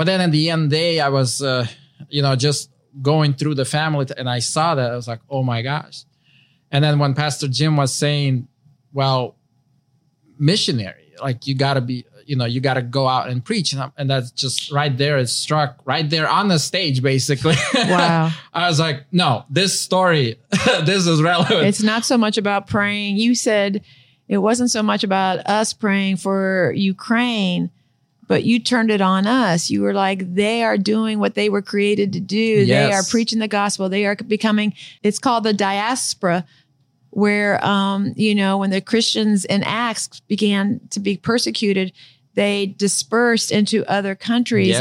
But 0.00 0.06
then 0.06 0.22
at 0.22 0.32
the 0.32 0.48
end 0.48 0.70
day, 0.70 0.98
I 0.98 1.10
was, 1.10 1.42
uh, 1.42 1.66
you 2.08 2.22
know, 2.22 2.34
just 2.34 2.70
going 3.02 3.34
through 3.34 3.56
the 3.56 3.66
family 3.66 4.06
and 4.16 4.30
I 4.30 4.38
saw 4.38 4.74
that. 4.74 4.92
I 4.92 4.96
was 4.96 5.06
like, 5.06 5.20
oh 5.28 5.42
my 5.42 5.60
gosh. 5.60 6.06
And 6.70 6.82
then 6.82 6.98
when 6.98 7.12
Pastor 7.12 7.48
Jim 7.48 7.76
was 7.76 7.92
saying, 7.92 8.48
well, 8.94 9.36
missionary, 10.38 11.12
like 11.20 11.46
you 11.46 11.54
got 11.54 11.74
to 11.74 11.82
be 11.82 12.06
you 12.24 12.34
know 12.34 12.46
you 12.46 12.62
got 12.62 12.74
to 12.74 12.82
go 12.82 13.06
out 13.08 13.28
and 13.28 13.44
preach 13.44 13.74
and, 13.74 13.92
and 13.98 14.08
that's 14.08 14.30
just 14.30 14.72
right 14.72 14.96
there 14.96 15.18
it 15.18 15.28
struck 15.28 15.80
right 15.84 16.08
there 16.08 16.28
on 16.28 16.48
the 16.48 16.58
stage 16.58 17.02
basically 17.02 17.56
Wow. 17.74 18.30
i 18.54 18.68
was 18.68 18.78
like 18.78 19.04
no 19.10 19.44
this 19.50 19.78
story 19.80 20.38
this 20.84 21.06
is 21.06 21.20
relevant 21.20 21.66
it's 21.66 21.82
not 21.82 22.04
so 22.04 22.16
much 22.16 22.38
about 22.38 22.68
praying. 22.68 23.16
You 23.16 23.34
said 23.34 23.82
it 24.28 24.38
wasn't 24.38 24.70
so 24.70 24.82
much 24.82 25.02
about 25.02 25.40
us 25.46 25.72
praying 25.72 26.18
for 26.18 26.72
Ukraine, 26.74 27.70
but 28.30 28.44
you 28.44 28.60
turned 28.60 28.92
it 28.92 29.00
on 29.00 29.26
us. 29.26 29.70
You 29.70 29.82
were 29.82 29.92
like, 29.92 30.36
they 30.36 30.62
are 30.62 30.78
doing 30.78 31.18
what 31.18 31.34
they 31.34 31.48
were 31.48 31.62
created 31.62 32.12
to 32.12 32.20
do. 32.20 32.64
They 32.86 32.92
are 32.92 33.02
preaching 33.02 33.40
the 33.40 33.48
gospel. 33.48 33.88
They 33.88 34.06
are 34.06 34.14
becoming, 34.14 34.72
it's 35.02 35.18
called 35.18 35.42
the 35.42 35.52
diaspora, 35.52 36.46
where, 37.10 37.62
um, 37.66 38.12
you 38.14 38.36
know, 38.36 38.56
when 38.58 38.70
the 38.70 38.80
Christians 38.80 39.44
in 39.46 39.64
Acts 39.64 40.20
began 40.28 40.80
to 40.90 41.00
be 41.00 41.16
persecuted, 41.16 41.92
they 42.34 42.66
dispersed 42.66 43.50
into 43.50 43.84
other 43.90 44.14
countries. 44.14 44.78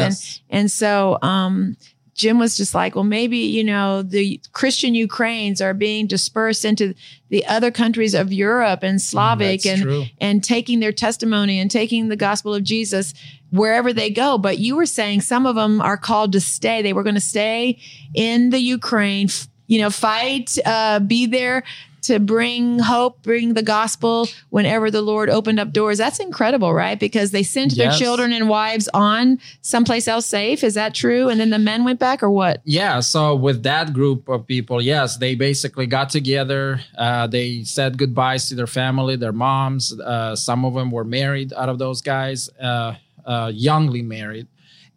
And 0.50 0.60
and 0.62 0.72
so 0.72 1.18
um, 1.24 1.76
Jim 2.20 2.38
was 2.38 2.58
just 2.58 2.76
like, 2.76 2.96
well, 2.96 3.06
maybe, 3.06 3.38
you 3.38 3.64
know, 3.64 4.02
the 4.02 4.42
Christian 4.52 4.94
Ukraines 4.94 5.62
are 5.62 5.74
being 5.74 6.06
dispersed 6.06 6.66
into 6.66 6.94
the 7.30 7.46
other 7.46 7.72
countries 7.72 8.14
of 8.14 8.34
Europe 8.34 8.84
and 8.84 9.02
Slavic 9.02 9.62
That's 9.62 9.80
and, 9.80 9.82
true. 9.82 10.04
and 10.20 10.44
taking 10.44 10.82
their 10.82 10.92
testimony 10.92 11.62
and 11.62 11.72
taking 11.72 12.10
the 12.10 12.18
gospel 12.18 12.54
of 12.54 12.66
Jesus 12.66 13.14
wherever 13.52 13.94
they 13.94 14.10
go. 14.10 14.38
But 14.38 14.58
you 14.58 14.76
were 14.76 14.86
saying 14.86 15.22
some 15.22 15.46
of 15.46 15.56
them 15.56 15.80
are 15.80 15.96
called 15.96 16.34
to 16.34 16.42
stay. 16.42 16.82
They 16.82 16.92
were 16.92 17.04
going 17.04 17.16
to 17.16 17.22
stay 17.22 17.80
in 18.14 18.50
the 18.50 18.60
Ukraine, 18.60 19.30
you 19.68 19.80
know, 19.80 19.90
fight, 19.90 20.58
uh, 20.66 21.00
be 21.00 21.26
there 21.26 21.64
to 22.10 22.20
bring 22.20 22.80
hope, 22.80 23.22
bring 23.24 23.54
the 23.54 23.64
gospel 23.64 24.28
whenever 24.50 24.92
the 24.92 25.02
Lord 25.02 25.30
opened 25.30 25.60
up 25.60 25.72
doors. 25.72 25.98
That's 25.98 26.20
incredible, 26.20 26.74
right? 26.74 27.00
Because 27.00 27.32
they 27.32 27.44
sent 27.44 27.78
their 27.78 27.92
children 27.92 28.34
and 28.34 28.50
wives 28.50 28.90
on 28.94 29.40
someplace 29.62 30.08
else 30.08 30.26
safe. 30.26 30.64
Is 30.64 30.74
that 30.74 30.94
true? 30.94 31.30
And 31.30 31.40
then 31.40 31.50
the 31.52 31.60
men 31.60 31.84
went 31.84 32.00
back 32.00 32.22
or 32.22 32.30
what? 32.32 32.62
yeah 32.66 33.00
so 33.00 33.36
with 33.36 33.64
that 33.64 33.94
group 33.94 34.28
of 34.30 34.46
people 34.46 34.82
yes 34.82 35.18
they 35.18 35.36
basically 35.36 35.86
got 35.86 36.10
together 36.10 36.82
uh, 36.98 37.26
they 37.28 37.64
said 37.64 37.98
goodbyes 37.98 38.48
to 38.50 38.56
their 38.56 38.68
family 38.68 39.16
their 39.16 39.32
moms 39.32 40.00
uh, 40.02 40.36
some 40.36 40.66
of 40.66 40.74
them 40.74 40.92
were 40.92 41.04
married 41.04 41.54
out 41.54 41.70
of 41.70 41.78
those 41.80 42.02
guys 42.02 42.50
uh, 42.60 42.94
uh, 43.26 43.48
youngly 43.48 44.04
married 44.04 44.48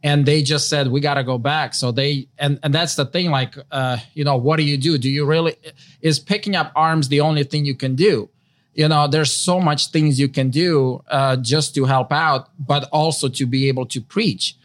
and 0.02 0.26
they 0.26 0.42
just 0.42 0.68
said 0.68 0.88
we 0.88 1.00
got 1.00 1.14
to 1.14 1.24
go 1.24 1.38
back. 1.38 1.74
So 1.74 1.92
they 1.92 2.28
and 2.38 2.58
and 2.62 2.74
that's 2.74 2.96
the 2.96 3.04
thing 3.06 3.30
like 3.30 3.56
uh, 3.70 3.98
you 4.14 4.24
know 4.24 4.36
what 4.36 4.56
do 4.56 4.64
you 4.64 4.76
do? 4.76 4.98
Do 4.98 5.08
you 5.08 5.24
really 5.24 5.56
is 6.00 6.18
picking 6.18 6.56
up 6.56 6.72
arms 6.74 7.08
the 7.08 7.20
only 7.20 7.44
thing 7.44 7.64
you 7.64 7.74
can 7.76 7.94
do? 7.94 8.28
You 8.74 8.88
know 8.88 9.06
there's 9.06 9.30
so 9.30 9.60
much 9.60 9.90
things 9.90 10.18
you 10.18 10.28
can 10.28 10.50
do 10.50 11.02
uh, 11.08 11.36
just 11.36 11.74
to 11.74 11.84
help 11.84 12.10
out 12.10 12.48
but 12.58 12.88
also 12.90 13.28
to 13.28 13.46
be 13.46 13.68
able 13.68 13.86
to 13.86 14.00
preach. 14.00 14.56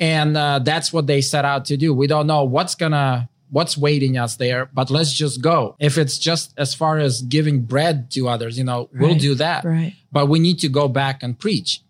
And 0.00 0.36
uh, 0.36 0.60
that's 0.60 0.92
what 0.92 1.06
they 1.06 1.20
set 1.20 1.44
out 1.44 1.64
to 1.66 1.76
do. 1.76 1.92
We 1.92 2.06
don't 2.06 2.26
know 2.26 2.44
what's 2.44 2.74
gonna 2.74 3.28
what's 3.50 3.76
waiting 3.76 4.16
us 4.16 4.36
there 4.36 4.70
but 4.72 4.88
let's 4.90 5.12
just 5.12 5.42
go. 5.42 5.74
If 5.80 5.98
it's 5.98 6.16
just 6.18 6.54
as 6.56 6.72
far 6.74 6.98
as 6.98 7.22
giving 7.22 7.62
bread 7.62 8.10
to 8.12 8.28
others 8.28 8.56
you 8.56 8.64
know 8.64 8.88
we'll 8.94 9.18
do 9.18 9.34
that. 9.34 9.64
Right. 9.64 9.94
but 10.12 10.26
we 10.26 10.38
need 10.38 10.60
to 10.60 10.68
go 10.68 10.86
back 10.88 11.22
and 11.24 11.36
preach. 11.38 11.82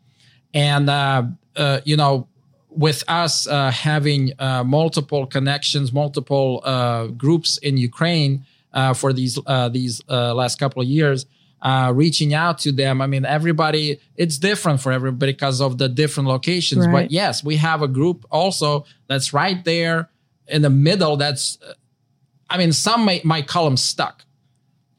And 0.55 0.89
uh, 0.91 1.25
uh, 1.57 1.81
you 1.85 1.97
know 1.97 2.27
with 2.71 3.03
us 3.09 3.47
uh, 3.47 3.71
having 3.71 4.33
uh, 4.39 4.63
multiple 4.65 5.27
connections 5.27 5.93
multiple 5.93 6.61
uh, 6.65 7.07
groups 7.09 7.59
in 7.59 7.77
ukraine 7.77 8.45
uh, 8.73 8.95
for 8.95 9.13
these 9.13 9.39
uh, 9.47 9.69
these 9.69 10.01
uh, 10.09 10.33
last 10.35 10.59
couple 10.59 10.81
of 10.83 10.89
years 10.89 11.27
uh, 11.63 11.93
reaching 11.95 12.33
out 12.33 12.59
to 12.59 12.71
them 12.73 13.01
i 13.03 13.07
mean 13.07 13.25
everybody 13.25 13.99
it's 14.17 14.39
different 14.39 14.81
for 14.81 14.93
everybody 14.93 15.33
because 15.33 15.61
of 15.61 15.79
the 15.79 15.89
different 15.89 16.29
locations 16.29 16.87
Right. 16.87 16.93
but 16.93 17.11
yes 17.11 17.43
we 17.45 17.57
have 17.57 17.83
a 17.83 17.89
group 17.89 18.25
also 18.31 18.85
that's 19.09 19.33
right 19.33 19.63
there 19.65 20.09
in 20.47 20.63
the 20.63 20.71
middle 20.71 21.17
that's 21.17 21.59
i 22.49 22.57
mean 22.57 22.73
some 22.73 23.05
may, 23.05 23.21
might 23.25 23.47
call 23.49 23.65
them 23.65 23.77
stuck 23.77 24.25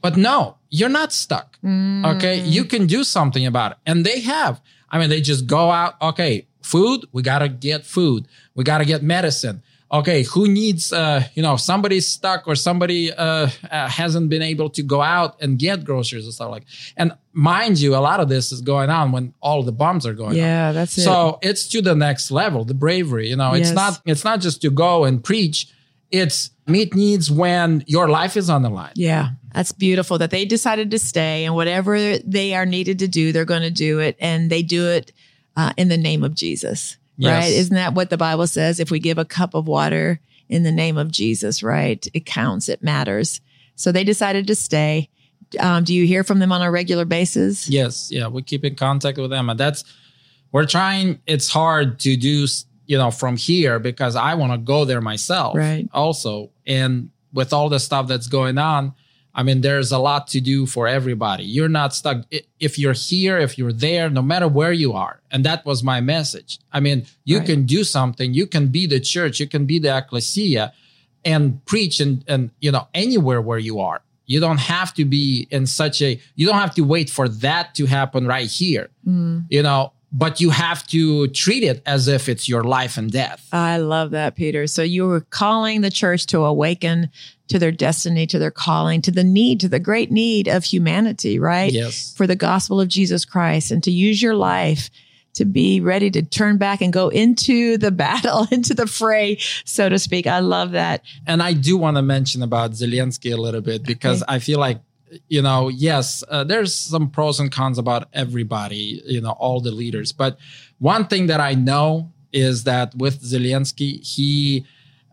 but 0.01 0.17
no 0.17 0.57
you're 0.69 0.89
not 1.01 1.11
stuck 1.13 1.57
Okay. 1.63 2.41
You 2.41 2.63
can 2.65 2.87
do 2.87 3.03
something 3.03 3.45
about 3.45 3.73
it. 3.73 3.77
And 3.85 4.03
they 4.03 4.21
have. 4.21 4.59
I 4.89 4.97
mean, 4.97 5.09
they 5.11 5.21
just 5.21 5.45
go 5.45 5.69
out. 5.69 5.93
Okay. 6.01 6.47
Food. 6.71 7.05
We 7.11 7.21
got 7.21 7.39
to 7.39 7.49
get 7.49 7.85
food. 7.85 8.27
We 8.55 8.63
got 8.63 8.79
to 8.79 8.85
get 8.85 9.03
medicine. 9.03 9.61
Okay. 9.99 10.23
Who 10.23 10.47
needs, 10.47 10.93
uh, 10.93 11.23
you 11.35 11.43
know, 11.43 11.57
somebody's 11.57 12.07
stuck 12.07 12.47
or 12.47 12.55
somebody, 12.55 13.11
uh, 13.11 13.49
uh, 13.69 13.87
hasn't 13.89 14.29
been 14.29 14.41
able 14.41 14.69
to 14.77 14.81
go 14.83 15.01
out 15.01 15.31
and 15.41 15.59
get 15.59 15.83
groceries 15.83 16.23
and 16.23 16.33
stuff 16.33 16.49
like, 16.49 16.63
and 16.95 17.11
mind 17.33 17.75
you, 17.81 17.93
a 17.95 18.03
lot 18.09 18.19
of 18.21 18.29
this 18.29 18.53
is 18.53 18.61
going 18.61 18.89
on 18.89 19.11
when 19.11 19.33
all 19.41 19.63
the 19.63 19.73
bombs 19.73 20.05
are 20.05 20.13
going 20.13 20.29
on. 20.29 20.35
Yeah, 20.37 20.71
that's 20.71 20.97
it. 20.97 21.01
So 21.01 21.39
it's 21.41 21.67
to 21.73 21.81
the 21.81 21.93
next 21.95 22.31
level, 22.31 22.63
the 22.63 22.73
bravery. 22.73 23.27
You 23.27 23.35
know, 23.35 23.51
it's 23.53 23.69
Yes. 23.69 23.75
not 23.75 24.01
it's 24.05 24.23
not 24.23 24.39
just 24.39 24.61
to 24.61 24.69
go 24.69 25.03
and 25.03 25.21
preach. 25.21 25.67
It's 26.09 26.51
meet 26.67 26.95
needs 26.95 27.29
when 27.29 27.83
your 27.85 28.07
life 28.09 28.35
is 28.37 28.49
on 28.49 28.61
the 28.63 28.69
line. 28.69 28.93
Yeah, 28.95 29.29
that's 29.53 29.73
beautiful 29.73 30.17
that 30.19 30.29
they 30.31 30.45
decided 30.45 30.91
to 30.91 30.99
stay 30.99 31.43
and 31.45 31.53
whatever 31.55 32.17
they 32.19 32.53
are 32.53 32.65
needed 32.65 32.99
to 32.99 33.07
do, 33.07 33.31
they're 33.33 33.45
going 33.55 33.61
to 33.63 33.71
do 33.87 33.99
it. 33.99 34.15
And 34.21 34.49
they 34.49 34.61
do 34.63 34.87
it 34.87 35.11
uh, 35.55 35.73
in 35.77 35.89
the 35.89 35.97
name 35.97 36.23
of 36.23 36.35
Jesus, 36.35 36.97
Yes. 37.17 37.31
right? 37.43 37.51
Isn't 37.53 37.75
that 37.75 37.93
what 37.93 38.09
the 38.09 38.17
Bible 38.17 38.47
says? 38.47 38.79
If 38.79 38.91
we 38.91 38.99
give 38.99 39.17
a 39.17 39.25
cup 39.25 39.53
of 39.53 39.67
water 39.67 40.19
in 40.49 40.63
the 40.63 40.71
name 40.71 40.97
of 40.97 41.11
Jesus, 41.11 41.61
right? 41.63 42.05
It 42.13 42.25
counts, 42.25 42.67
it 42.69 42.83
matters. 42.83 43.41
So 43.75 43.91
they 43.91 44.03
decided 44.03 44.47
to 44.47 44.55
stay. 44.55 45.09
Um, 45.59 45.83
do 45.83 45.93
you 45.93 46.05
hear 46.05 46.23
from 46.23 46.39
them 46.39 46.51
on 46.51 46.61
a 46.61 46.71
regular 46.71 47.05
basis? 47.05 47.67
Yes, 47.69 48.09
yeah, 48.11 48.27
we 48.27 48.41
keep 48.41 48.63
in 48.63 48.75
contact 48.75 49.17
with 49.17 49.29
them, 49.31 49.49
and 49.49 49.59
that's 49.59 49.83
we're 50.51 50.65
trying. 50.65 51.19
It's 51.27 51.49
hard 51.49 51.99
to 52.01 52.15
do, 52.15 52.45
you 52.85 52.97
know, 52.97 53.11
from 53.11 53.37
here 53.37 53.79
because 53.79 54.15
I 54.15 54.35
want 54.35 54.53
to 54.53 54.57
go 54.57 54.85
there 54.85 55.01
myself, 55.01 55.55
Right. 55.57 55.87
Also, 55.93 56.51
and 56.65 57.09
with 57.33 57.53
all 57.53 57.69
the 57.69 57.79
stuff 57.79 58.07
that's 58.07 58.27
going 58.27 58.57
on, 58.57 58.93
I 59.33 59.43
mean, 59.43 59.61
there's 59.61 59.91
a 59.91 59.97
lot 59.97 60.27
to 60.27 60.41
do 60.41 60.65
for 60.65 60.87
everybody. 60.87 61.43
You're 61.45 61.69
not 61.69 61.93
stuck. 61.95 62.25
If 62.59 62.77
you're 62.77 62.93
here, 62.93 63.37
if 63.37 63.57
you're 63.57 63.71
there, 63.73 64.09
no 64.09 64.21
matter 64.21 64.47
where 64.47 64.73
you 64.73 64.91
are, 64.93 65.21
and 65.31 65.45
that 65.45 65.65
was 65.65 65.83
my 65.83 66.01
message. 66.01 66.59
I 66.73 66.79
mean, 66.81 67.05
you 67.23 67.37
Right. 67.37 67.45
can 67.47 67.65
do 67.65 67.83
something. 67.83 68.33
You 68.33 68.45
can 68.45 68.67
be 68.67 68.85
the 68.87 68.99
church. 68.99 69.39
You 69.39 69.47
can 69.47 69.65
be 69.65 69.79
the 69.79 69.95
ecclesia, 69.97 70.73
and 71.23 71.63
preach 71.65 71.99
and 71.99 72.23
and 72.27 72.49
you 72.59 72.71
know 72.71 72.87
anywhere 72.93 73.41
where 73.41 73.59
you 73.59 73.79
are. 73.79 74.01
You 74.25 74.39
don't 74.39 74.59
have 74.59 74.93
to 74.95 75.05
be 75.05 75.47
in 75.51 75.65
such 75.65 76.01
a. 76.01 76.19
You 76.35 76.45
don't 76.47 76.59
have 76.59 76.75
to 76.75 76.83
wait 76.83 77.09
for 77.09 77.27
that 77.29 77.75
to 77.75 77.85
happen 77.85 78.25
right 78.27 78.47
here. 78.49 78.89
Mm, 79.07 79.45
You 79.49 79.61
know, 79.63 79.93
but 80.11 80.41
you 80.41 80.49
have 80.49 80.85
to 80.87 81.27
treat 81.29 81.63
it 81.63 81.81
as 81.85 82.07
if 82.07 82.27
it's 82.27 82.49
your 82.49 82.63
life 82.63 82.97
and 82.97 83.11
death. 83.11 83.47
I 83.51 83.77
love 83.77 84.11
that, 84.11 84.35
Peter. 84.35 84.67
So 84.67 84.81
you 84.81 85.07
were 85.07 85.21
calling 85.21 85.81
the 85.81 85.89
church 85.89 86.25
to 86.27 86.39
awaken 86.39 87.09
to 87.47 87.59
their 87.59 87.71
destiny, 87.71 88.27
to 88.27 88.39
their 88.39 88.51
calling, 88.51 89.01
to 89.03 89.11
the 89.11 89.23
need, 89.23 89.59
to 89.61 89.69
the 89.69 89.79
great 89.79 90.11
need 90.11 90.47
of 90.47 90.63
humanity, 90.63 91.39
right? 91.39 91.71
Yes. 91.71 92.13
for 92.15 92.27
the 92.27 92.35
gospel 92.35 92.79
of 92.81 92.87
Jesus 92.87 93.25
Christ 93.25 93.71
and 93.71 93.83
to 93.83 93.91
use 93.91 94.21
your 94.21 94.35
life 94.35 94.89
to 95.33 95.45
be 95.45 95.79
ready 95.79 96.11
to 96.11 96.21
turn 96.21 96.57
back 96.57 96.81
and 96.81 96.91
go 96.91 97.09
into 97.09 97.77
the 97.77 97.91
battle, 97.91 98.47
into 98.51 98.73
the 98.73 98.87
fray, 98.87 99.37
so 99.65 99.87
to 99.87 99.97
speak. 99.97 100.27
I 100.27 100.39
love 100.39 100.71
that. 100.71 101.03
And 101.25 101.41
I 101.41 101.53
do 101.53 101.77
want 101.77 101.97
to 101.97 102.01
mention 102.01 102.41
about 102.41 102.71
Zelensky 102.71 103.33
a 103.33 103.37
little 103.37 103.61
bit 103.61 103.83
because 103.83 104.23
I 104.27 104.39
feel 104.39 104.59
like, 104.59 104.81
you 105.27 105.41
know, 105.41 105.69
yes, 105.69 106.23
uh, 106.29 106.43
there's 106.43 106.73
some 106.73 107.09
pros 107.09 107.39
and 107.39 107.51
cons 107.51 107.77
about 107.77 108.07
everybody, 108.13 109.01
you 109.05 109.21
know, 109.21 109.31
all 109.31 109.59
the 109.59 109.71
leaders. 109.71 110.11
But 110.11 110.37
one 110.79 111.07
thing 111.07 111.27
that 111.27 111.39
I 111.39 111.53
know 111.53 112.11
is 112.33 112.63
that 112.63 112.95
with 112.95 113.21
Zelensky, 113.21 114.05
he 114.05 114.65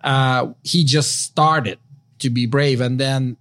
uh, 0.05 0.53
he 0.63 0.85
just 0.85 1.23
started 1.23 1.79
to 2.21 2.31
be 2.31 2.47
brave, 2.47 2.81
and 2.81 2.99
then 3.01 3.37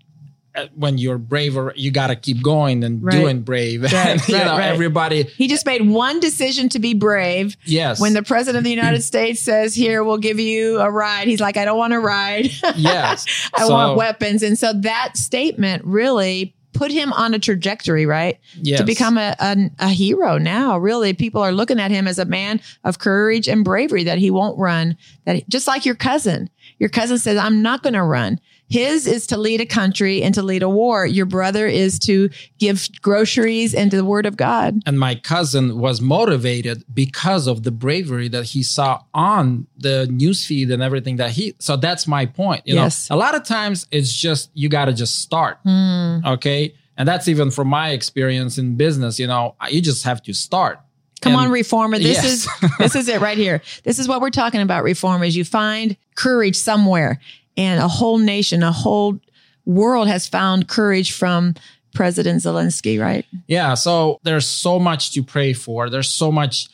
Uh, 0.57 0.67
when 0.75 0.97
you're 0.97 1.17
braver, 1.19 1.71
you 1.75 1.91
got 1.91 2.07
to 2.07 2.15
keep 2.15 2.41
going 2.41 2.83
and 2.83 3.03
Right. 3.03 3.11
doing 3.13 3.41
brave. 3.43 3.83
and, 3.93 4.19
you 4.27 4.35
right, 4.35 4.45
know, 4.45 4.57
right. 4.57 4.65
everybody, 4.69 5.23
He 5.23 5.47
just 5.47 5.65
made 5.65 5.87
one 5.87 6.19
decision 6.19 6.67
to 6.69 6.79
be 6.79 6.93
brave. 6.95 7.55
yes, 7.65 7.99
When 8.01 8.13
the 8.13 8.23
president 8.23 8.57
of 8.57 8.63
the 8.63 8.71
United 8.71 9.03
States 9.13 9.39
says, 9.39 9.75
Here, 9.75 10.03
we'll 10.03 10.17
give 10.17 10.39
you 10.39 10.79
a 10.79 10.89
ride, 10.89 11.27
he's 11.27 11.39
like, 11.39 11.57
I 11.57 11.65
don't 11.65 11.77
want 11.77 11.93
to 11.93 11.99
ride. 11.99 12.49
yes, 12.75 13.25
I 13.53 13.67
So- 13.67 13.73
want 13.73 13.97
weapons. 13.97 14.41
And 14.43 14.57
so 14.57 14.73
that 14.73 15.15
statement 15.15 15.83
really 15.85 16.55
put 16.73 16.91
him 16.91 17.11
on 17.13 17.33
a 17.33 17.39
trajectory, 17.39 18.05
right? 18.05 18.39
yes. 18.61 18.79
to 18.79 18.85
become 18.85 19.17
a, 19.17 19.35
a, 19.39 19.55
a 19.79 19.89
hero 19.89 20.37
now. 20.37 20.77
Really, 20.77 21.13
people 21.13 21.41
are 21.41 21.51
looking 21.51 21.79
at 21.79 21.89
him 21.91 22.07
as 22.07 22.19
a 22.19 22.25
man 22.25 22.61
of 22.83 22.99
courage 22.99 23.47
and 23.47 23.63
bravery 23.65 24.03
that 24.03 24.17
he 24.19 24.29
won't 24.31 24.57
run. 24.59 24.95
That 25.25 25.37
he- 25.37 25.45
just 25.49 25.65
like 25.67 25.85
your 25.85 25.95
cousin, 25.95 26.49
your 26.79 26.89
cousin 26.89 27.17
says, 27.17 27.37
"I'm 27.37 27.61
not 27.63 27.81
going 27.83 27.93
to 27.95 28.03
run." 28.03 28.39
His 28.69 29.07
is 29.07 29.25
to 29.27 29.37
lead 29.37 29.61
a 29.61 29.65
country 29.65 30.21
and 30.21 30.33
to 30.35 30.41
lead 30.41 30.61
a 30.61 30.69
war. 30.69 31.05
Your 31.05 31.25
brother 31.25 31.67
is 31.67 31.97
to 31.99 32.29
give 32.59 32.87
groceries 33.01 33.73
and 33.73 33.89
to 33.91 33.97
the 33.97 34.03
word 34.05 34.25
of 34.25 34.35
God. 34.35 34.81
and 34.85 34.99
my 34.99 35.15
cousin 35.15 35.79
was 35.79 36.01
motivated 36.01 36.83
because 36.93 37.47
of 37.47 37.63
the 37.63 37.71
bravery 37.71 38.27
that 38.27 38.43
he 38.45 38.61
saw 38.63 39.01
on 39.13 39.67
the 39.77 40.07
newsfeed 40.11 40.71
and 40.73 40.81
everything 40.83 41.15
that 41.17 41.31
he 41.31 41.53
so 41.59 41.75
that's 41.77 42.07
my 42.07 42.25
point 42.25 42.61
you 42.65 42.75
Yes. 42.75 43.09
know 43.09 43.15
a 43.15 43.19
lot 43.19 43.35
of 43.35 43.43
times 43.43 43.87
it's 43.91 44.13
just 44.13 44.49
you 44.53 44.67
got 44.69 44.85
to 44.85 44.93
just 44.93 45.19
start 45.19 45.57
Hmm. 45.63 46.19
okay 46.25 46.73
and 46.97 47.07
that's 47.07 47.27
even 47.27 47.51
from 47.51 47.67
my 47.69 47.89
experience 47.91 48.57
in 48.57 48.75
business 48.75 49.17
you 49.19 49.27
know 49.27 49.55
you 49.69 49.81
just 49.81 50.03
have 50.03 50.21
to 50.23 50.33
start 50.33 50.79
Come 51.21 51.33
And- 51.33 51.45
on, 51.47 51.51
reformer. 51.51 51.97
This 51.97 52.21
Yes. 52.21 52.25
is 52.25 52.47
this 52.77 52.95
is 52.95 53.07
it 53.07 53.21
right 53.21 53.37
here. 53.39 53.63
This 53.83 53.97
is 53.97 54.07
what 54.07 54.21
we're 54.21 54.29
talking 54.29 54.61
about. 54.61 54.83
Reformers. 54.83 55.35
You 55.35 55.45
find 55.45 55.97
courage 56.13 56.55
somewhere, 56.55 57.19
and 57.57 57.81
a 57.81 57.87
whole 57.87 58.19
nation, 58.19 58.63
a 58.63 58.71
whole 58.71 59.19
world 59.65 60.07
has 60.07 60.27
found 60.27 60.69
courage 60.69 61.11
from 61.11 61.55
President 61.93 62.41
Zelensky. 62.41 63.01
Right? 63.01 63.25
Yeah, 63.47 63.73
so 63.73 64.19
there's 64.23 64.47
so 64.47 64.79
much 64.79 65.11
to 65.13 65.23
pray 65.23 65.53
for. 65.53 65.89
There's 65.89 66.09
so 66.09 66.31
much 66.31 66.69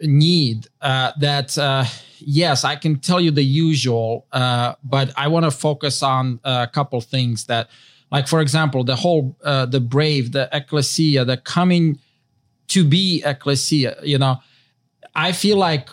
need 0.00 0.66
uh, 0.80 1.12
that, 1.20 1.56
uh, 1.56 1.84
yes, 2.18 2.64
I 2.64 2.76
can 2.76 2.98
tell 2.98 3.20
you 3.20 3.30
the 3.30 3.44
usual, 3.44 4.26
uh, 4.32 4.74
but 4.82 5.12
I 5.16 5.28
want 5.28 5.44
to 5.44 5.50
focus 5.50 6.02
on 6.02 6.40
a 6.44 6.66
couple 6.66 7.00
things 7.00 7.46
that, 7.46 7.68
like, 8.10 8.26
for 8.26 8.40
example, 8.40 8.84
the 8.84 8.96
whole, 8.96 9.36
uh, 9.44 9.66
the 9.66 9.80
brave, 9.80 10.32
the 10.32 10.48
ecclesia, 10.52 11.24
the 11.24 11.36
coming 11.36 11.98
to 12.68 12.84
be 12.84 13.22
ecclesia, 13.24 13.96
you 14.02 14.18
know, 14.18 14.38
I 15.14 15.32
feel 15.32 15.56
like 15.56 15.88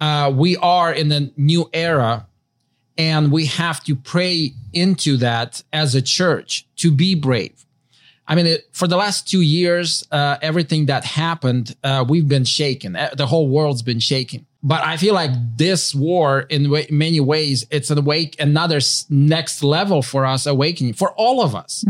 uh, 0.00 0.32
we 0.34 0.56
are 0.56 0.92
in 0.92 1.12
a 1.12 1.30
new 1.36 1.68
era 1.72 2.26
and 2.98 3.30
we 3.30 3.46
have 3.46 3.82
to 3.84 3.94
pray 3.96 4.52
into 4.72 5.16
that 5.18 5.62
as 5.72 5.94
a 5.94 6.02
church 6.02 6.66
to 6.76 6.90
be 6.90 7.14
brave. 7.14 7.64
I 8.28 8.34
mean, 8.34 8.46
it, 8.46 8.68
for 8.72 8.88
the 8.88 8.96
last 8.96 9.28
two 9.28 9.40
years, 9.40 10.04
uh, 10.10 10.36
everything 10.42 10.86
that 10.86 11.04
happened, 11.04 11.76
uh, 11.84 12.04
we've 12.08 12.26
been 12.28 12.44
shaken. 12.44 12.98
The 13.14 13.26
whole 13.26 13.48
world's 13.48 13.82
been 13.82 14.00
shaken. 14.00 14.46
But 14.64 14.82
I 14.84 14.96
feel 14.96 15.14
like 15.14 15.30
this 15.56 15.94
war, 15.94 16.40
in 16.40 16.68
wa- 16.70 16.80
many 16.90 17.20
ways, 17.20 17.64
it's 17.70 17.88
an 17.90 17.98
awake, 17.98 18.34
another 18.40 18.80
next 19.08 19.62
level 19.62 20.02
for 20.02 20.26
us, 20.26 20.44
awakening 20.44 20.94
for 20.94 21.12
all 21.12 21.40
of 21.40 21.54
us 21.54 21.84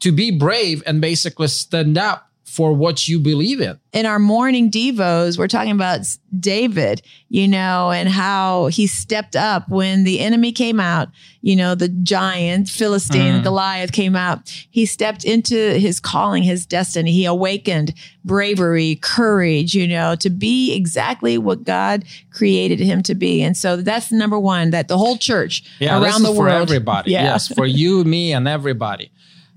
to 0.00 0.12
be 0.12 0.30
brave 0.30 0.82
and 0.86 1.00
basically 1.02 1.48
stand 1.48 1.98
up 1.98 2.30
for 2.52 2.72
what 2.74 3.08
you 3.08 3.18
believe 3.18 3.60
in. 3.62 3.78
in 3.94 4.04
our 4.06 4.18
morning 4.18 4.70
devos, 4.70 5.38
we're 5.38 5.48
talking 5.48 5.72
about 5.72 6.00
David, 6.38 7.02
you 7.28 7.46
know, 7.48 7.90
and 7.90 8.08
how 8.08 8.66
he 8.66 8.86
stepped 8.86 9.36
up 9.36 9.68
when 9.68 10.04
the 10.04 10.18
enemy 10.20 10.50
came 10.52 10.80
out, 10.80 11.08
you 11.42 11.54
know, 11.56 11.74
the 11.74 11.88
giant 11.88 12.68
Philistine 12.68 13.40
Mm. 13.40 13.42
Goliath 13.42 13.92
came 13.92 14.16
out. 14.16 14.48
He 14.70 14.86
stepped 14.86 15.24
into 15.24 15.56
his 15.78 16.00
calling, 16.00 16.42
his 16.42 16.64
destiny. 16.66 17.12
He 17.12 17.24
awakened 17.26 17.94
bravery, 18.24 18.96
courage, 19.02 19.74
you 19.74 19.86
know, 19.88 20.14
to 20.16 20.30
be 20.30 20.74
exactly 20.74 21.36
what 21.38 21.64
God 21.64 22.04
created 22.32 22.80
him 22.80 23.02
to 23.04 23.14
be. 23.14 23.42
And 23.42 23.56
so 23.56 23.76
that's 23.76 24.10
number 24.12 24.38
one, 24.38 24.70
that 24.70 24.88
the 24.88 24.98
whole 24.98 25.16
church 25.18 25.62
Yeah, 25.80 26.00
around 26.02 26.22
the 26.22 26.28
for 26.34 26.40
world. 26.44 26.62
everybody. 26.62 27.12
Yeah. 27.12 27.24
Yes, 27.24 27.48
for 27.48 27.66
you, 27.66 28.04
me, 28.04 28.32
and 28.32 28.46
everybody. 28.48 29.10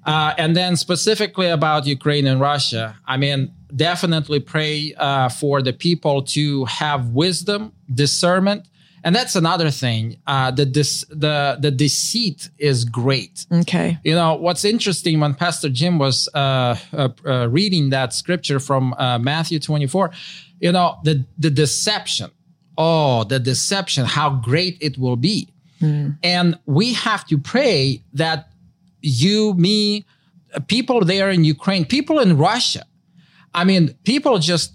Uh, 0.05 0.33
and 0.37 0.55
then 0.55 0.75
specifically 0.75 1.47
about 1.47 1.85
Ukraine 1.87 2.27
and 2.27 2.39
Russia, 2.39 2.95
I 3.07 3.17
mean, 3.17 3.51
definitely 3.75 4.39
pray 4.39 4.93
uh, 4.97 5.29
for 5.29 5.61
the 5.61 5.73
people 5.73 6.21
to 6.21 6.65
have 6.65 7.09
wisdom, 7.09 7.73
discernment, 7.91 8.67
and 9.05 9.15
that's 9.15 9.35
another 9.35 9.69
thing. 9.69 10.17
Uh, 10.25 10.49
the 10.49 10.65
dis- 10.65 11.05
the 11.09 11.57
the 11.59 11.69
deceit 11.69 12.49
is 12.57 12.85
great. 12.85 13.45
Okay. 13.51 13.99
You 14.03 14.15
know 14.15 14.33
what's 14.33 14.65
interesting 14.65 15.19
when 15.19 15.35
Pastor 15.35 15.69
Jim 15.69 15.99
was 15.99 16.27
uh, 16.33 16.75
uh, 16.91 17.09
uh, 17.25 17.47
reading 17.49 17.91
that 17.91 18.13
scripture 18.13 18.59
from 18.59 18.93
uh, 18.97 19.19
Matthew 19.19 19.59
24, 19.59 20.11
you 20.59 20.71
know 20.71 20.97
the 21.03 21.23
the 21.37 21.51
deception. 21.51 22.31
Oh, 22.77 23.23
the 23.23 23.39
deception! 23.39 24.05
How 24.05 24.31
great 24.31 24.77
it 24.81 24.97
will 24.97 25.15
be, 25.15 25.47
and 26.23 26.59
we 26.65 26.93
have 26.93 27.25
to 27.27 27.37
pray 27.37 28.01
that 28.13 28.49
you, 29.05 29.53
me, 29.55 30.05
uh, 30.53 30.59
people 30.61 31.03
there 31.05 31.29
in 31.29 31.43
Ukraine, 31.43 31.85
people 31.85 32.19
in 32.19 32.37
Russia. 32.37 32.83
I 33.53 33.63
mean, 33.63 33.95
people 34.03 34.37
just 34.39 34.73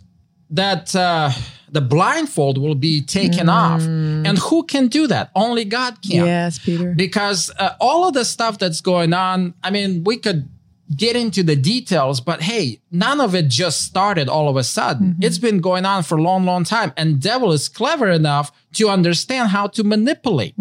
that 0.50 0.94
uh, 0.96 1.30
the 1.70 1.80
blindfold 1.80 2.58
will 2.58 2.74
be 2.74 3.00
taken 3.02 3.48
off, 3.48 3.82
and 4.26 4.36
who 4.38 4.64
can 4.64 4.88
do 4.88 5.06
that? 5.06 5.30
Only 5.34 5.64
God 5.64 5.92
can. 6.02 6.24
Yes, 6.26 6.58
Peter. 6.58 6.92
because 6.94 7.50
uh, 7.58 7.74
all 7.80 8.06
of 8.08 8.14
the 8.14 8.24
stuff 8.24 8.58
that's 8.58 8.80
going 8.80 9.12
on 9.12 9.54
i 9.62 9.70
mean 9.70 10.02
we 10.04 10.16
could 10.16 10.48
get 10.96 11.14
into 11.14 11.42
the 11.44 11.54
details 11.54 12.20
but 12.20 12.38
hey 12.42 12.80
none 12.90 13.20
of 13.20 13.34
it 13.34 13.46
just 13.48 13.82
started 13.82 14.28
all 14.28 14.48
of 14.48 14.56
a 14.56 14.64
sudden. 14.64 15.16
It's 15.20 15.38
been 15.38 15.60
going 15.60 15.84
on 15.86 16.02
for 16.02 16.18
a 16.18 16.22
long 16.22 16.44
long 16.44 16.64
time. 16.64 16.92
And 16.96 17.20
devil 17.20 17.52
is 17.52 17.68
clever 17.68 18.08
enough 18.10 18.50
to 18.78 18.88
understand 18.88 19.50
how 19.50 19.68
to 19.76 19.84
manipulate. 19.84 20.54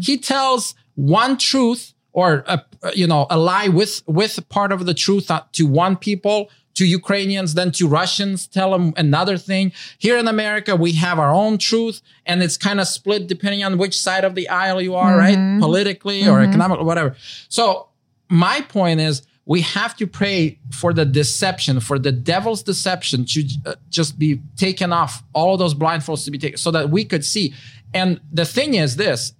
He 0.00 0.18
tells 0.18 0.74
one 0.96 1.36
truth 1.38 1.94
or 2.12 2.42
a, 2.48 2.58
you 2.94 3.06
know 3.06 3.26
a 3.30 3.38
lie 3.38 3.68
with 3.68 4.02
with 4.06 4.48
part 4.48 4.72
of 4.72 4.86
the 4.86 4.94
truth 4.94 5.30
uh, 5.30 5.42
to 5.52 5.66
one 5.66 5.96
people 5.96 6.50
to 6.76 6.84
Ukrainians, 6.84 7.54
then 7.54 7.72
to 7.72 7.88
Russians, 7.88 8.46
tell 8.46 8.70
them 8.70 8.92
another 8.98 9.38
thing. 9.38 9.72
Here 9.98 10.18
in 10.18 10.28
America, 10.28 10.76
we 10.76 10.92
have 10.92 11.18
our 11.18 11.32
own 11.32 11.56
truth, 11.56 12.02
and 12.26 12.42
it's 12.42 12.58
kind 12.58 12.80
of 12.80 12.86
split 12.86 13.26
depending 13.26 13.64
on 13.64 13.78
which 13.78 13.98
side 13.98 14.24
of 14.24 14.34
the 14.34 14.48
aisle 14.50 14.82
you 14.82 14.94
are, 14.94 15.16
right? 15.16 15.58
Politically 15.58 16.28
or 16.28 16.42
economically, 16.42 16.84
whatever. 16.84 17.16
So, 17.48 17.88
my 18.28 18.60
point 18.60 19.00
is, 19.00 19.22
we 19.46 19.62
have 19.62 19.96
to 19.96 20.06
pray 20.06 20.58
for 20.70 20.92
the 20.92 21.06
deception, 21.06 21.80
for 21.80 21.98
the 21.98 22.12
devil's 22.12 22.62
deception 22.62 23.24
to 23.26 23.48
uh, 23.64 23.74
just 23.88 24.18
be 24.18 24.42
taken 24.56 24.92
off, 24.92 25.22
all 25.32 25.54
of 25.54 25.58
those 25.58 25.74
blindfolds 25.74 26.24
to 26.26 26.30
be 26.30 26.38
taken, 26.38 26.58
so 26.58 26.70
that 26.72 26.90
we 26.90 27.04
could 27.04 27.24
see. 27.24 27.54
And 27.94 28.20
the 28.32 28.44
thing 28.44 28.74
is 28.74 28.96
this 28.96 29.32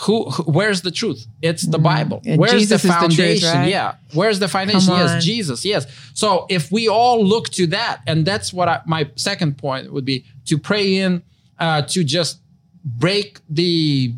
who, 0.00 0.28
who 0.30 0.42
where's 0.44 0.82
the 0.82 0.90
truth? 0.90 1.26
It's 1.40 1.62
the 1.62 1.78
bible. 1.78 2.20
And 2.26 2.40
where's 2.40 2.52
Jesus 2.52 2.82
the 2.82 2.88
is 2.88 2.94
the 2.94 3.00
truth, 3.00 3.16
foundation? 3.16 3.48
right? 3.48 3.68
yeah. 3.68 3.94
Where's 4.12 4.38
the 4.38 4.48
foundation? 4.48 4.92
Yes 4.92 5.24
jesus 5.24 5.64
yes. 5.64 5.86
So 6.14 6.46
if 6.48 6.72
we 6.72 6.88
all 6.88 7.24
look 7.24 7.48
to 7.50 7.66
that 7.68 8.02
and 8.06 8.24
that's 8.24 8.52
what 8.52 8.68
I, 8.68 8.80
my 8.86 9.08
second 9.16 9.56
point 9.58 9.92
would 9.92 10.04
be 10.04 10.24
to 10.46 10.58
pray 10.58 10.96
in 10.96 11.22
uh 11.58 11.82
to 11.82 12.02
just 12.02 12.40
break 12.84 13.40
the 13.48 14.12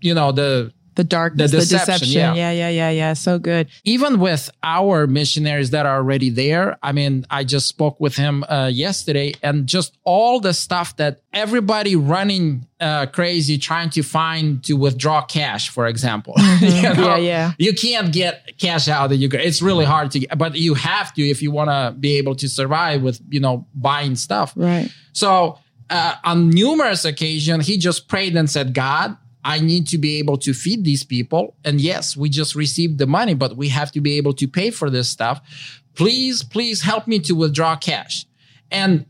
you 0.00 0.14
know 0.14 0.32
the 0.32 0.72
The 0.96 1.04
darkness, 1.04 1.50
The 1.50 1.58
the 1.58 1.62
deception, 1.62 1.92
deception. 2.08 2.12
yeah. 2.12 2.34
yeah, 2.34 2.50
yeah, 2.52 2.68
yeah, 2.68 2.90
yeah. 2.90 3.12
So 3.14 3.38
good. 3.38 3.68
even 3.84 4.18
with 4.20 4.50
our 4.62 5.06
missionaries 5.06 5.70
that 5.70 5.86
are 5.86 5.96
already 5.96 6.30
there 6.30 6.76
i 6.82 6.90
mean 6.92 7.24
i 7.30 7.42
just 7.44 7.66
spoke 7.68 7.96
with 8.00 8.16
him 8.16 8.44
uh, 8.48 8.66
yesterday 8.72 9.32
and 9.42 9.66
just 9.66 9.96
all 10.04 10.40
the 10.40 10.52
stuff 10.52 10.96
that 10.96 11.20
everybody 11.32 11.94
running 11.96 12.66
uh, 12.80 13.06
crazy 13.06 13.56
trying 13.58 13.90
to 13.90 14.02
find 14.02 14.62
to 14.64 14.74
withdraw 14.74 15.22
cash 15.22 15.68
for 15.68 15.86
example 15.86 16.34
You 16.60 16.82
know? 16.82 17.16
Yeah, 17.16 17.16
yeah. 17.16 17.52
you 17.58 17.72
can't 17.72 18.12
get 18.12 18.34
cash 18.58 18.88
out 18.88 19.12
of 19.12 19.18
Ukraine. 19.18 19.46
It's 19.46 19.62
really 19.62 19.84
hard 19.84 20.10
to 20.12 20.18
get, 20.20 20.36
but 20.36 20.54
you 20.56 20.74
have 20.74 21.12
to 21.14 21.22
if 21.22 21.40
you 21.42 21.50
want 21.50 21.70
to 21.70 21.94
be 21.98 22.16
able 22.18 22.34
to 22.36 22.48
survive 22.48 23.02
with, 23.02 23.20
you 23.30 23.40
know, 23.40 23.66
buying 23.74 24.14
stuff. 24.16 24.52
Right. 24.56 24.88
So 25.12 25.58
uh, 25.88 26.14
on 26.24 26.50
numerous 26.50 27.04
occasions, 27.04 27.66
he 27.66 27.76
just 27.78 28.08
prayed 28.08 28.36
and 28.36 28.48
said, 28.48 28.74
God, 28.74 29.16
I 29.44 29.60
need 29.60 29.86
to 29.88 29.98
be 29.98 30.18
able 30.18 30.36
to 30.38 30.52
feed 30.52 30.84
these 30.84 31.02
people. 31.04 31.56
And 31.64 31.80
yes, 31.80 32.16
we 32.16 32.28
just 32.28 32.54
received 32.54 32.98
the 32.98 33.06
money, 33.06 33.34
but 33.34 33.56
we 33.56 33.68
have 33.68 33.90
to 33.92 34.00
be 34.00 34.16
able 34.18 34.34
to 34.34 34.46
pay 34.48 34.70
for 34.70 34.90
this 34.90 35.08
stuff. 35.08 35.40
Please, 35.94 36.42
please 36.42 36.82
help 36.82 37.06
me 37.06 37.18
to 37.20 37.32
withdraw 37.34 37.76
cash. 37.76 38.26
And 38.70 39.06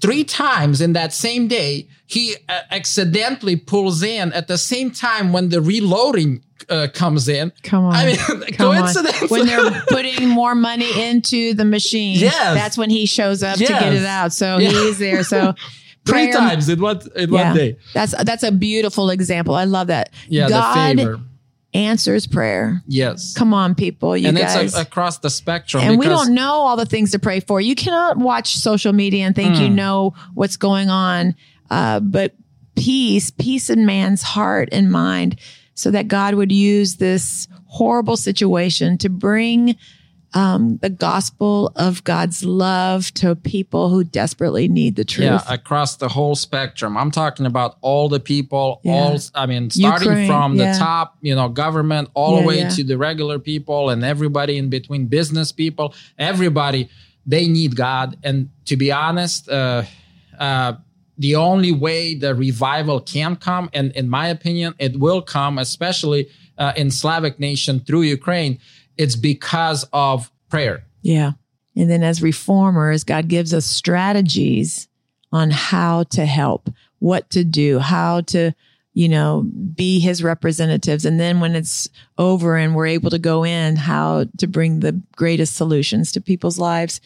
three 0.00 0.24
times 0.24 0.80
in 0.80 0.92
that 0.94 1.12
same 1.12 1.46
day, 1.48 1.88
he 2.06 2.36
uh, 2.48 2.60
accidentally 2.70 3.56
pulls 3.56 4.02
in 4.02 4.32
at 4.32 4.48
the 4.48 4.58
same 4.58 4.90
time 4.90 5.32
when 5.32 5.48
the 5.50 5.60
reloading 5.60 6.42
uh, 6.68 6.88
comes 6.92 7.28
in. 7.28 7.52
Come 7.62 7.84
on. 7.84 7.94
I 7.94 8.06
mean, 8.06 8.16
Come 8.16 8.40
on. 8.70 8.76
coincidence. 8.82 9.30
When 9.30 9.46
they're 9.46 9.70
putting 9.88 10.28
more 10.28 10.54
money 10.54 10.90
into 11.08 11.54
the 11.54 11.64
machine, 11.64 12.18
Yes. 12.18 12.34
that's 12.54 12.78
when 12.78 12.90
he 12.90 13.06
shows 13.06 13.42
up 13.42 13.58
to 13.58 13.64
get 13.66 13.92
it 13.92 14.04
out. 14.04 14.32
So 14.32 14.58
Yeah. 14.58 14.70
he's 14.70 14.98
there. 14.98 15.22
So 15.22 15.54
three 16.06 16.28
prayer- 16.28 16.32
times 16.32 16.68
in 16.68 16.80
one 16.80 17.00
in 17.16 17.32
Yeah. 17.32 17.48
one 17.48 17.56
day. 17.56 17.76
That's 17.94 18.14
that's 18.24 18.42
a 18.42 18.52
beautiful 18.52 19.10
example. 19.10 19.54
I 19.54 19.64
love 19.64 19.88
that. 19.88 20.10
Yeah, 20.28 20.48
God 20.48 20.96
the 20.96 21.02
favor. 21.02 21.20
answers 21.74 22.26
prayer. 22.26 22.82
Yes. 22.86 23.34
Come 23.34 23.52
on, 23.52 23.74
people. 23.74 24.16
You 24.16 24.28
and 24.28 24.36
guys. 24.38 24.56
it's 24.56 24.76
a, 24.76 24.80
across 24.82 25.18
the 25.18 25.30
spectrum. 25.30 25.82
and 25.84 25.98
we 25.98 26.06
don't 26.06 26.32
know 26.34 26.52
all 26.52 26.76
the 26.76 26.86
things 26.86 27.10
to 27.10 27.18
pray 27.18 27.40
for. 27.40 27.60
You 27.60 27.74
cannot 27.74 28.16
watch 28.18 28.56
social 28.56 28.92
media 28.92 29.26
and 29.26 29.34
think 29.34 29.56
Hmm. 29.56 29.62
you 29.62 29.68
know 29.68 30.14
what's 30.34 30.56
going 30.56 30.88
on. 30.88 31.34
Uh, 31.70 32.00
but 32.00 32.34
peace, 32.76 33.30
peace 33.30 33.68
in 33.70 33.84
man's 33.86 34.22
heart 34.22 34.68
and 34.72 34.90
mind, 34.90 35.38
so 35.74 35.90
that 35.90 36.08
God 36.08 36.34
would 36.34 36.52
use 36.52 36.96
this 36.96 37.48
horrible 37.66 38.16
situation 38.16 38.96
to 38.98 39.08
bring 39.10 39.76
um, 40.34 40.78
the 40.82 40.90
gospel 40.90 41.72
of 41.76 42.04
God's 42.04 42.44
love 42.44 43.12
to 43.14 43.34
people 43.34 43.88
who 43.88 44.04
desperately 44.04 44.68
need 44.68 44.96
the 44.96 45.04
truth. 45.04 45.24
Yeah, 45.26 45.40
across 45.48 45.96
the 45.96 46.08
whole 46.08 46.34
spectrum. 46.34 46.96
I'm 46.96 47.10
talking 47.10 47.46
about 47.46 47.78
all 47.80 48.08
the 48.08 48.20
people, 48.20 48.80
Yeah. 48.82 48.92
all 48.92 49.18
I 49.34 49.46
mean, 49.46 49.70
starting 49.70 50.08
Ukraine, 50.08 50.28
from 50.28 50.54
yeah. 50.56 50.72
the 50.72 50.78
top, 50.78 51.16
you 51.22 51.34
know, 51.34 51.48
government, 51.48 52.10
all 52.14 52.34
Yeah, 52.34 52.40
the 52.40 52.46
way 52.46 52.68
to 52.68 52.84
the 52.84 52.98
regular 52.98 53.38
people 53.38 53.90
and 53.90 54.04
everybody 54.04 54.58
in 54.58 54.68
between, 54.68 55.06
business 55.06 55.52
people, 55.52 55.94
everybody, 56.18 56.88
they 57.24 57.48
need 57.48 57.76
God. 57.76 58.16
And 58.22 58.50
to 58.66 58.76
be 58.76 58.92
honest, 58.92 59.48
uh, 59.48 59.84
uh, 60.38 60.74
the 61.18 61.34
only 61.36 61.72
way 61.72 62.14
the 62.14 62.34
revival 62.34 63.00
can 63.00 63.36
come, 63.36 63.70
and 63.72 63.90
in 63.92 64.08
my 64.08 64.28
opinion, 64.28 64.74
it 64.78 64.98
will 65.00 65.22
come, 65.22 65.58
especially 65.58 66.28
uh, 66.58 66.72
in 66.76 66.90
Slavic 66.90 67.40
nation 67.40 67.80
through 67.80 68.02
Ukraine, 68.02 68.58
it's 68.98 69.16
because 69.16 69.84
of 69.92 70.30
prayer. 70.48 70.84
Yeah. 71.02 71.32
And 71.76 71.90
then 71.90 72.02
as 72.02 72.22
reformers, 72.22 73.04
God 73.04 73.28
gives 73.28 73.52
us 73.52 73.66
strategies 73.66 74.88
on 75.32 75.50
how 75.50 76.04
to 76.04 76.24
help, 76.24 76.70
what 76.98 77.28
to 77.30 77.44
do, 77.44 77.78
how 77.78 78.22
to, 78.22 78.52
you 78.94 79.08
know, 79.08 79.42
be 79.74 79.98
his 80.00 80.22
representatives. 80.22 81.04
And 81.04 81.20
then 81.20 81.40
when 81.40 81.54
it's 81.54 81.88
over 82.16 82.56
and 82.56 82.74
we're 82.74 82.86
able 82.86 83.10
to 83.10 83.18
go 83.18 83.44
in, 83.44 83.76
how 83.76 84.24
to 84.38 84.46
bring 84.46 84.80
the 84.80 85.00
greatest 85.14 85.54
solutions 85.56 86.12
to 86.12 86.20
people's 86.20 86.58
lives. 86.58 87.00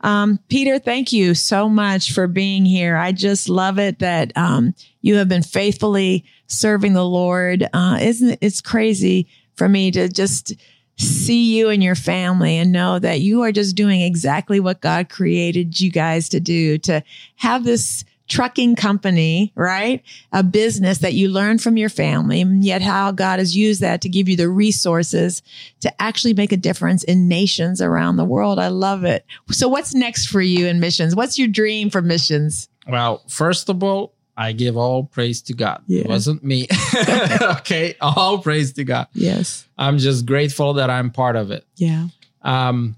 Um, 0.00 0.40
Peter, 0.48 0.78
thank 0.78 1.12
you 1.12 1.34
so 1.34 1.68
much 1.68 2.12
for 2.12 2.26
being 2.26 2.64
here. 2.64 2.96
I 2.96 3.12
just 3.12 3.48
love 3.48 3.78
it 3.78 3.98
that 4.00 4.36
um, 4.36 4.74
you 5.02 5.16
have 5.16 5.28
been 5.28 5.42
faithfully 5.42 6.24
serving 6.46 6.94
the 6.94 7.04
Lord. 7.04 7.68
Uh, 7.72 7.98
isn't 8.00 8.30
it? 8.30 8.38
It's 8.40 8.60
crazy 8.60 9.28
for 9.54 9.68
me 9.68 9.90
to 9.92 10.08
just 10.08 10.54
see 11.00 11.56
you 11.56 11.70
and 11.70 11.82
your 11.82 11.94
family 11.94 12.58
and 12.58 12.72
know 12.72 12.98
that 12.98 13.20
you 13.20 13.42
are 13.42 13.52
just 13.52 13.74
doing 13.74 14.02
exactly 14.02 14.60
what 14.60 14.80
God 14.80 15.08
created 15.08 15.80
you 15.80 15.90
guys 15.90 16.28
to 16.30 16.40
do 16.40 16.78
to 16.78 17.02
have 17.36 17.64
this 17.64 18.04
trucking 18.28 18.76
company, 18.76 19.52
right? 19.56 20.02
A 20.32 20.42
business 20.42 20.98
that 20.98 21.14
you 21.14 21.28
learn 21.28 21.58
from 21.58 21.76
your 21.76 21.88
family, 21.88 22.40
and 22.40 22.62
yet 22.62 22.80
how 22.80 23.10
God 23.10 23.40
has 23.40 23.56
used 23.56 23.80
that 23.80 24.02
to 24.02 24.08
give 24.08 24.28
you 24.28 24.36
the 24.36 24.48
resources 24.48 25.42
to 25.80 26.00
actually 26.00 26.34
make 26.34 26.52
a 26.52 26.56
difference 26.56 27.02
in 27.02 27.28
nations 27.28 27.82
around 27.82 28.16
the 28.16 28.24
world. 28.24 28.58
I 28.58 28.68
love 28.68 29.04
it. 29.04 29.26
So 29.50 29.68
what's 29.68 29.94
next 29.94 30.26
for 30.26 30.40
you 30.40 30.66
in 30.66 30.80
missions? 30.80 31.16
What's 31.16 31.38
your 31.38 31.48
dream 31.48 31.90
for 31.90 32.02
missions? 32.02 32.68
Well, 32.86 33.22
first 33.26 33.68
of 33.68 33.82
all, 33.82 34.14
I 34.36 34.52
give 34.52 34.76
all 34.76 35.04
praise 35.04 35.42
to 35.42 35.54
God. 35.54 35.82
Yeah. 35.86 36.02
It 36.02 36.08
wasn't 36.08 36.42
me. 36.42 36.66
okay. 37.42 37.94
All 38.00 38.38
praise 38.38 38.72
to 38.74 38.84
God. 38.84 39.08
Yes. 39.12 39.66
I'm 39.76 39.98
just 39.98 40.26
grateful 40.26 40.74
that 40.74 40.90
I'm 40.90 41.10
part 41.10 41.36
of 41.36 41.50
it. 41.50 41.66
Yeah. 41.76 42.08
Um, 42.42 42.96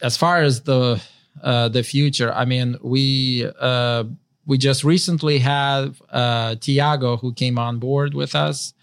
as 0.00 0.16
far 0.16 0.42
as 0.42 0.62
the 0.62 1.00
uh, 1.42 1.68
the 1.68 1.82
future, 1.82 2.32
I 2.32 2.44
mean, 2.44 2.76
we 2.82 3.48
uh, 3.60 4.04
we 4.46 4.58
just 4.58 4.84
recently 4.84 5.38
had 5.38 5.94
uh, 6.10 6.56
Tiago 6.56 7.16
who 7.16 7.32
came 7.32 7.58
on 7.58 7.78
board 7.78 8.14
with 8.14 8.34
us 8.34 8.74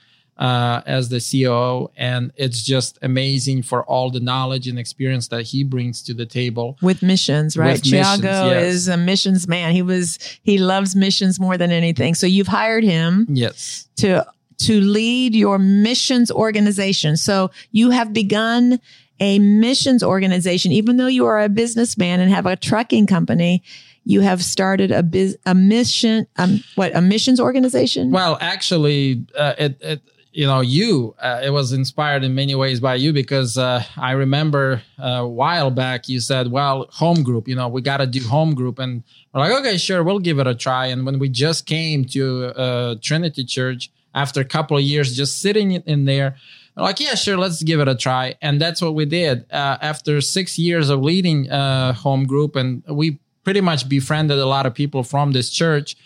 uh, 0.41 0.81
as 0.87 1.09
the 1.09 1.19
COO, 1.21 1.91
and 1.95 2.33
it's 2.35 2.63
just 2.63 2.97
amazing 3.03 3.61
for 3.61 3.83
all 3.83 4.09
the 4.09 4.19
knowledge 4.19 4.67
and 4.67 4.79
experience 4.79 5.27
that 5.27 5.43
he 5.43 5.63
brings 5.63 6.01
to 6.01 6.15
the 6.15 6.25
table. 6.25 6.79
With 6.81 7.03
missions, 7.03 7.55
right? 7.55 7.73
With 7.73 7.91
missions, 7.91 8.23
yes. 8.23 8.63
is 8.63 8.87
a 8.87 8.97
missions 8.97 9.47
man. 9.47 9.71
He 9.71 9.83
was 9.83 10.17
he 10.41 10.57
loves 10.57 10.95
missions 10.95 11.39
more 11.39 11.59
than 11.59 11.71
anything. 11.71 12.15
So 12.15 12.25
you've 12.25 12.47
hired 12.47 12.83
him 12.83 13.27
Yes, 13.29 13.87
to 13.97 14.25
to 14.61 14.81
lead 14.81 15.35
your 15.35 15.59
missions 15.59 16.31
organization. 16.31 17.17
So 17.17 17.51
you 17.71 17.91
have 17.91 18.11
begun 18.11 18.79
a 19.19 19.37
missions 19.37 20.01
organization, 20.01 20.71
even 20.71 20.97
though 20.97 21.05
you 21.05 21.27
are 21.27 21.39
a 21.39 21.49
businessman 21.49 22.19
and 22.19 22.31
have 22.31 22.47
a 22.47 22.55
trucking 22.55 23.05
company. 23.05 23.61
You 24.03 24.21
have 24.21 24.43
started 24.43 24.91
a 24.91 25.03
biz, 25.03 25.37
a 25.45 25.53
mission, 25.53 26.25
um, 26.37 26.63
what 26.73 26.95
a 26.95 27.01
missions 27.01 27.39
organization. 27.39 28.09
Well, 28.09 28.39
actually, 28.41 29.23
uh, 29.37 29.53
it, 29.59 29.77
it 29.79 30.01
you 30.31 30.47
know 30.47 30.61
you 30.61 31.15
uh, 31.19 31.41
it 31.43 31.49
was 31.49 31.73
inspired 31.73 32.23
in 32.23 32.33
many 32.33 32.55
ways 32.55 32.79
by 32.79 32.95
you 32.95 33.13
because 33.13 33.57
uh, 33.57 33.83
I 33.97 34.11
remember 34.11 34.81
uh, 35.01 35.07
a 35.07 35.27
while 35.27 35.69
back 35.71 36.07
you 36.07 36.19
said, 36.19 36.51
"Well, 36.51 36.87
home 36.91 37.23
group, 37.23 37.47
you 37.47 37.55
know, 37.55 37.67
we 37.67 37.81
got 37.81 37.97
to 37.97 38.07
do 38.07 38.23
home 38.23 38.55
group," 38.55 38.79
and 38.79 39.03
we're 39.33 39.41
like, 39.41 39.51
"Okay, 39.51 39.77
sure, 39.77 40.03
we'll 40.03 40.19
give 40.19 40.39
it 40.39 40.47
a 40.47 40.55
try." 40.55 40.87
And 40.87 41.05
when 41.05 41.19
we 41.19 41.29
just 41.29 41.65
came 41.65 42.05
to 42.05 42.45
uh, 42.57 42.95
Trinity 43.01 43.43
Church 43.43 43.91
after 44.15 44.41
a 44.41 44.45
couple 44.45 44.77
of 44.77 44.83
years, 44.83 45.15
just 45.15 45.39
sitting 45.41 45.71
in- 45.71 46.05
there. 46.05 46.37
Like 46.77 47.01
yeah, 47.01 47.15
sure, 47.15 47.37
let's 47.37 47.61
give 47.61 47.81
it 47.81 47.89
a 47.89 47.95
try, 47.95 48.35
and 48.41 48.59
that's 48.59 48.81
what 48.81 48.95
we 48.95 49.03
did. 49.03 49.45
Uh, 49.51 49.77
after 49.81 50.21
six 50.21 50.57
years 50.57 50.89
of 50.89 51.01
leading 51.01 51.51
uh, 51.51 51.91
home 51.91 52.25
group, 52.25 52.55
and 52.55 52.81
we 52.87 53.19
pretty 53.43 53.59
much 53.59 53.89
befriended 53.89 54.39
a 54.39 54.45
lot 54.45 54.65
of 54.65 54.73
people 54.73 55.03
from 55.03 55.33
this 55.33 55.49
church 55.49 55.97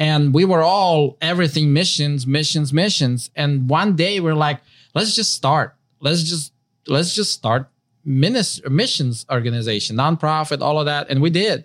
and 0.00 0.34
we 0.34 0.44
were 0.44 0.62
all 0.62 1.16
everything 1.20 1.72
missions 1.72 2.26
missions 2.26 2.72
missions. 2.72 3.30
And 3.36 3.68
one 3.68 3.94
day 3.94 4.18
we're 4.18 4.34
like 4.34 4.60
let's 4.94 5.14
just 5.14 5.32
start. 5.34 5.76
Let's 6.00 6.22
just 6.24 6.52
let's 6.88 7.14
just 7.14 7.32
start 7.32 7.68
minis- 8.04 8.68
missions 8.68 9.26
organization 9.30 9.96
nonprofit 9.96 10.60
all 10.62 10.80
of 10.80 10.86
that. 10.86 11.08
And 11.10 11.20
we 11.22 11.30
did. 11.30 11.64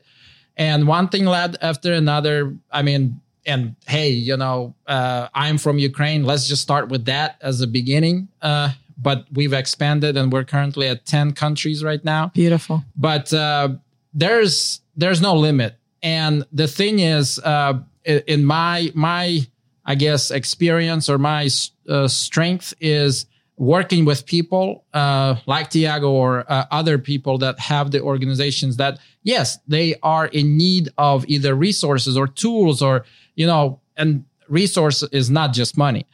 And 0.57 0.87
one 0.87 1.07
thing 1.09 1.25
led 1.25 1.57
after 1.61 1.93
another. 1.93 2.55
I 2.71 2.81
mean 2.83 3.21
and 3.47 3.75
hey 3.87 4.09
you 4.09 4.35
know 4.35 4.73
uh, 4.87 5.27
i'm 5.33 5.57
from 5.57 5.77
ukraine. 5.77 6.23
Let's 6.23 6.47
just 6.47 6.61
start 6.63 6.89
with 6.89 7.05
that 7.05 7.37
as 7.41 7.61
a 7.61 7.67
beginning. 7.67 8.27
Uh, 8.41 8.69
but 8.97 9.25
we've 9.31 9.53
expanded 9.53 10.17
and 10.17 10.31
we're 10.33 10.45
currently 10.45 10.87
at 10.87 11.05
10 11.05 11.33
countries 11.33 11.83
right 11.83 12.03
now. 12.03 12.31
Beautiful. 12.33 12.83
but 12.97 13.31
uh, 13.33 13.69
there's 14.13 14.81
there's 14.97 15.21
no 15.21 15.35
limit. 15.35 15.75
And 16.01 16.45
the 16.51 16.67
thing 16.67 16.99
is 16.99 17.39
uh, 17.39 17.73
in 18.05 18.45
my 18.45 18.91
my 18.93 19.39
i 19.85 19.95
guess 19.95 20.31
experience 20.31 21.09
or 21.09 21.17
my 21.17 21.49
uh, 21.89 22.07
strength 22.07 22.73
is 22.79 23.25
working 23.57 24.03
with 24.03 24.25
people 24.25 24.83
uh, 24.93 25.35
like 25.45 25.69
tiago 25.69 26.11
or 26.11 26.45
uh, 26.51 26.65
other 26.71 26.97
people 26.97 27.37
that 27.37 27.57
have 27.59 27.91
the 27.91 28.01
organizations 28.01 28.77
that 28.77 28.99
yes 29.23 29.57
they 29.67 29.95
are 30.03 30.27
in 30.27 30.57
need 30.57 30.89
of 30.97 31.25
either 31.27 31.55
resources 31.55 32.17
or 32.17 32.27
tools 32.27 32.81
or 32.81 33.05
you 33.35 33.45
know 33.45 33.79
and 33.97 34.25
resource 34.49 35.03
is 35.11 35.29
not 35.29 35.53
just 35.53 35.77
money 35.77 36.05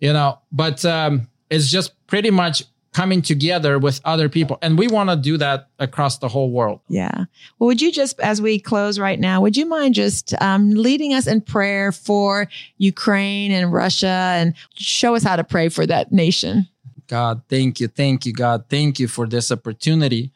you 0.00 0.12
know 0.12 0.38
but 0.50 0.84
um, 0.84 1.28
it's 1.50 1.70
just 1.70 1.92
pretty 2.06 2.30
much 2.30 2.64
coming 2.96 3.20
together 3.20 3.78
with 3.78 4.00
other 4.06 4.26
people 4.26 4.56
and 4.62 4.78
we 4.78 4.88
want 4.88 5.10
to 5.10 5.16
do 5.16 5.36
that 5.36 5.68
across 5.78 6.16
the 6.16 6.28
whole 6.28 6.50
world 6.50 6.80
Yeah. 6.88 7.26
Well, 7.58 7.66
would 7.66 7.82
you 7.82 7.92
just, 7.92 8.18
as 8.20 8.40
we 8.40 8.58
close 8.58 8.98
right 8.98 9.20
now, 9.20 9.42
would 9.42 9.54
you 9.54 9.66
mind 9.66 9.94
just 9.94 10.32
um, 10.40 10.70
leading 10.70 11.12
us 11.12 11.26
in 11.26 11.42
prayer 11.42 11.92
for 11.92 12.48
Ukraine 12.78 13.52
and 13.52 13.70
Russia 13.70 14.32
and 14.38 14.54
show 14.76 15.14
us 15.14 15.22
how 15.22 15.36
to 15.36 15.44
pray 15.44 15.68
for 15.68 15.84
that 15.84 16.10
nation? 16.10 16.68
God, 17.06 17.42
thank 17.50 17.80
you. 17.80 17.88
Thank 17.88 18.24
you, 18.24 18.32
God. 18.32 18.64
Thank 18.70 18.98
you 18.98 19.08
for 19.08 19.26
this 19.26 19.52
opportunity, 19.52 20.32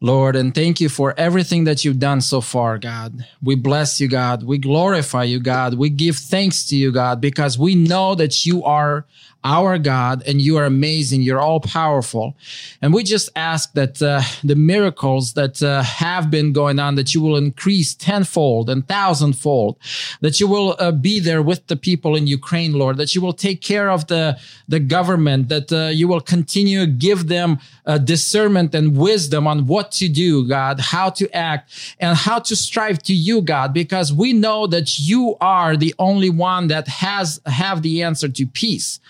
Lord. 0.00 0.34
And 0.34 0.52
thank 0.52 0.80
you 0.80 0.88
for 0.88 1.14
everything 1.16 1.62
that 1.64 1.84
you've 1.84 2.00
done 2.00 2.20
so 2.20 2.40
far, 2.40 2.78
God. 2.78 3.24
We 3.40 3.54
bless 3.54 4.00
you, 4.00 4.08
God. 4.08 4.42
We 4.42 4.58
glorify 4.58 5.22
you, 5.22 5.38
God. 5.38 5.74
We 5.74 5.88
give 5.88 6.16
thanks 6.16 6.66
to 6.70 6.76
you, 6.76 6.90
God, 6.90 7.20
because 7.20 7.56
we 7.56 7.76
know 7.76 8.16
that 8.16 8.44
you 8.44 8.64
are 8.64 9.06
our 9.44 9.78
God 9.78 10.22
and 10.26 10.40
you 10.40 10.56
are 10.56 10.64
amazing. 10.64 11.22
You're 11.22 11.40
all 11.40 11.60
powerful. 11.60 12.36
And 12.80 12.92
we 12.94 13.04
just 13.04 13.28
ask 13.36 13.72
that 13.74 14.00
uh, 14.02 14.22
the 14.42 14.56
miracles 14.56 15.34
that 15.34 15.62
uh, 15.62 15.82
have 15.82 16.30
been 16.30 16.52
going 16.52 16.78
on, 16.78 16.94
that 16.94 17.14
you 17.14 17.20
will 17.20 17.36
increase 17.36 17.94
tenfold 17.94 18.70
and 18.70 18.88
thousandfold, 18.88 19.76
that 20.22 20.40
you 20.40 20.48
will 20.48 20.76
uh, 20.78 20.92
be 20.92 21.20
there 21.20 21.42
with 21.42 21.66
the 21.66 21.76
people 21.76 22.16
in 22.16 22.26
Ukraine, 22.26 22.72
Lord, 22.72 22.96
that 22.96 23.14
you 23.14 23.20
will 23.20 23.34
take 23.34 23.60
care 23.60 23.90
of 23.90 24.06
the, 24.06 24.38
the 24.66 24.80
government, 24.80 25.48
that 25.50 25.70
uh, 25.72 25.88
you 25.88 26.08
will 26.08 26.20
continue 26.20 26.86
to 26.86 26.90
give 26.90 27.28
them 27.28 27.58
uh, 27.86 27.98
discernment 27.98 28.74
and 28.74 28.96
wisdom 28.96 29.46
on 29.46 29.66
what 29.66 29.92
to 29.92 30.08
do, 30.08 30.48
God, 30.48 30.80
how 30.80 31.10
to 31.10 31.30
act 31.36 31.94
and 32.00 32.16
how 32.16 32.38
to 32.38 32.56
strive 32.56 33.02
to 33.02 33.14
you, 33.14 33.42
God, 33.42 33.74
because 33.74 34.12
we 34.12 34.32
know 34.32 34.66
that 34.66 34.98
you 34.98 35.36
are 35.40 35.76
the 35.76 35.94
only 35.98 36.30
one 36.30 36.68
that 36.68 36.88
has 36.88 37.40
have 37.46 37.82
the 37.82 38.02
answer 38.02 38.28
to 38.28 38.46
peace. 38.46 39.00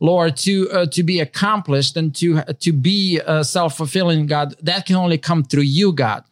Lord, 0.00 0.36
to 0.38 0.70
uh, 0.70 0.86
to 0.86 1.02
be 1.02 1.20
accomplished 1.20 1.96
and 1.96 2.14
to 2.16 2.42
to 2.42 2.72
be 2.72 3.20
uh, 3.26 3.42
self 3.42 3.76
fulfilling, 3.76 4.26
God, 4.26 4.54
that 4.62 4.86
can 4.86 4.96
only 4.96 5.18
come 5.18 5.44
through 5.44 5.62
you, 5.62 5.92
God. 5.92 6.24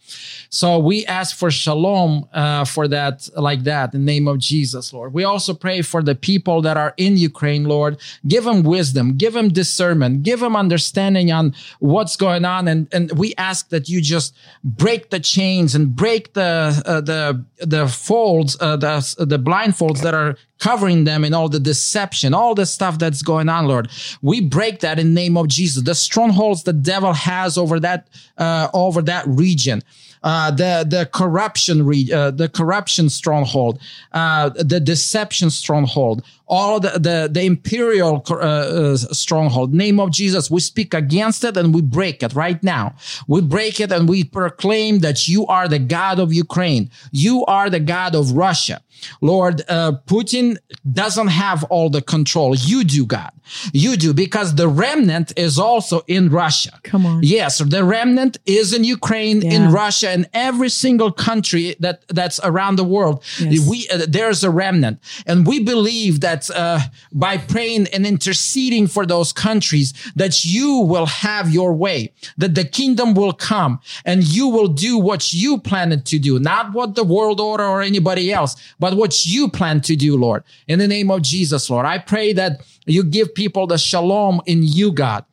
So 0.51 0.79
we 0.79 1.07
ask 1.07 1.37
for 1.37 1.51
shalom 1.51 2.29
uh, 2.33 2.65
for 2.65 2.87
that, 2.88 3.29
like 3.37 3.65
that, 3.65 3.95
in 3.95 4.05
the 4.05 4.12
name 4.12 4.29
of 4.29 4.38
Jesus, 4.38 4.93
Lord. 4.93 5.15
We 5.15 5.25
also 5.25 5.55
pray 5.55 5.83
for 5.83 6.03
the 6.03 6.15
people 6.15 6.61
that 6.62 6.77
are 6.77 6.95
in 6.97 7.17
Ukraine, 7.17 7.65
Lord. 7.65 7.99
Give 8.27 8.45
them 8.45 8.62
wisdom, 8.62 9.17
give 9.17 9.33
them 9.33 9.49
discernment, 9.49 10.23
give 10.23 10.41
them 10.41 10.55
understanding 10.55 11.33
on 11.33 11.55
what's 11.79 12.17
going 12.17 12.45
on, 12.45 12.69
and 12.69 12.88
and 12.93 13.12
we 13.12 13.35
ask 13.38 13.71
that 13.71 13.88
you 13.88 14.01
just 14.01 14.35
break 14.62 15.11
the 15.11 15.21
chains 15.21 15.75
and 15.75 15.95
break 15.97 16.35
the 16.35 16.83
uh, 16.85 17.01
the 17.01 17.45
the 17.59 17.88
folds, 17.88 18.57
uh, 18.61 18.77
the 18.77 18.95
the 19.19 19.38
blindfolds 19.38 20.03
that 20.03 20.15
are 20.15 20.37
covering 20.62 21.03
them 21.03 21.25
and 21.25 21.35
all 21.35 21.49
the 21.49 21.59
deception, 21.59 22.33
all 22.33 22.55
the 22.55 22.65
stuff 22.65 22.97
that's 22.97 23.21
going 23.21 23.42
on, 23.49 23.67
Lord. 23.67 23.91
We 24.21 24.41
break 24.41 24.81
that 24.81 24.99
in 24.99 25.15
name 25.15 25.37
of 25.37 25.49
Jesus. 25.49 25.83
The 25.83 25.95
strongholds 25.95 26.63
the 26.63 26.73
devil 26.73 27.13
has 27.13 27.59
over 27.59 27.81
that 27.81 28.09
uh, 28.39 28.69
over 28.73 29.03
that 29.03 29.27
region 29.27 29.83
uh, 30.25 30.51
the 30.51 30.87
the 30.89 31.07
corruption 31.13 31.85
re- 31.87 32.11
uh, 32.13 32.31
the 32.31 32.49
corruption 32.49 33.09
stronghold, 33.09 33.79
uh, 34.13 34.51
the 34.51 34.81
deception 34.81 35.51
stronghold, 35.51 36.23
all 36.47 36.79
the 36.81 36.91
the, 36.91 37.29
the 37.31 37.43
imperial 37.43 38.25
uh, 38.31 38.35
uh, 38.35 38.97
stronghold. 38.97 39.73
Name 39.75 39.99
of 40.01 40.11
Jesus, 40.13 40.51
we 40.51 40.61
speak 40.61 40.95
against 40.95 41.45
it 41.45 41.57
and 41.57 41.75
we 41.75 41.83
break 41.83 42.23
it 42.23 42.35
right 42.35 42.63
now. 42.63 42.95
We 43.27 43.41
break 43.41 43.81
it 43.81 43.91
and 43.93 44.09
we 44.09 44.25
proclaim 44.25 45.01
that 45.01 45.29
you 45.29 45.47
are 45.47 45.67
the 45.69 45.79
God 45.79 46.19
of 46.19 46.33
Ukraine. 46.33 46.91
You 47.11 47.45
are 47.47 47.69
the 47.71 47.81
God 47.81 48.15
of 48.15 48.33
Russia. 48.33 48.81
Lord, 49.21 49.63
uh, 49.69 49.93
Putin 50.07 50.59
doesn't 50.93 51.29
have 51.29 51.65
all 51.65 51.91
the 51.91 52.03
control. 52.03 52.55
You 52.55 52.85
do, 52.85 53.05
God. 53.05 53.33
You 53.73 53.97
do 53.97 54.15
because 54.15 54.55
the 54.55 54.69
remnant 54.69 55.33
is 55.37 55.59
also 55.59 56.03
in 56.07 56.29
Russia. 56.29 56.79
Come 56.85 57.07
on. 57.07 57.21
Yes, 57.23 57.59
the 57.59 57.83
remnant 57.83 58.39
is 58.47 58.73
in 58.73 58.85
Ukraine, 58.85 59.43
Yeah. 59.43 59.55
in 59.55 59.73
Russia, 59.73 60.12
in 60.12 60.27
every 60.33 60.68
single 60.68 61.11
country 61.11 61.75
that 61.81 62.07
that's 62.09 62.38
around 62.44 62.77
the 62.77 62.85
world. 62.85 63.25
Yes. 63.38 63.68
We 63.68 63.88
uh, 63.88 64.07
there's 64.09 64.44
a 64.44 64.51
remnant, 64.51 65.01
and 65.27 65.46
we 65.46 65.62
believe 65.62 66.20
that 66.20 66.51
uh, 66.51 66.81
by 67.12 67.38
praying 67.38 67.88
and 67.88 68.07
interceding 68.07 68.87
for 68.87 69.07
those 69.07 69.33
countries, 69.33 69.92
that 70.16 70.44
you 70.44 70.79
will 70.79 71.07
have 71.07 71.51
your 71.51 71.72
way, 71.72 72.12
that 72.37 72.55
the 72.55 72.64
kingdom 72.64 73.14
will 73.14 73.33
come, 73.33 73.81
and 74.05 74.22
you 74.25 74.48
will 74.48 74.68
do 74.68 74.98
what 74.98 75.33
you 75.33 75.59
planned 75.59 76.05
to 76.07 76.18
do, 76.18 76.38
not 76.38 76.72
what 76.72 76.94
the 76.94 77.05
world 77.05 77.40
order 77.40 77.64
or 77.64 77.83
anybody 77.83 78.33
else, 78.33 78.57
but 78.79 78.96
what 78.96 79.27
you 79.27 79.48
plan 79.48 79.81
to 79.83 79.96
do, 79.96 80.16
Lord. 80.16 80.44
In 80.68 80.79
the 80.79 80.88
name 80.88 81.11
of 81.11 81.22
Jesus, 81.22 81.68
Lord, 81.70 81.87
I 81.87 81.98
pray 81.98 82.33
that 82.35 82.61
you 82.87 83.05
give 83.05 83.35
people 83.35 83.66
the 83.66 83.79
shalom 83.79 84.40
in 84.46 84.62
you, 84.62 84.92
God 84.92 85.25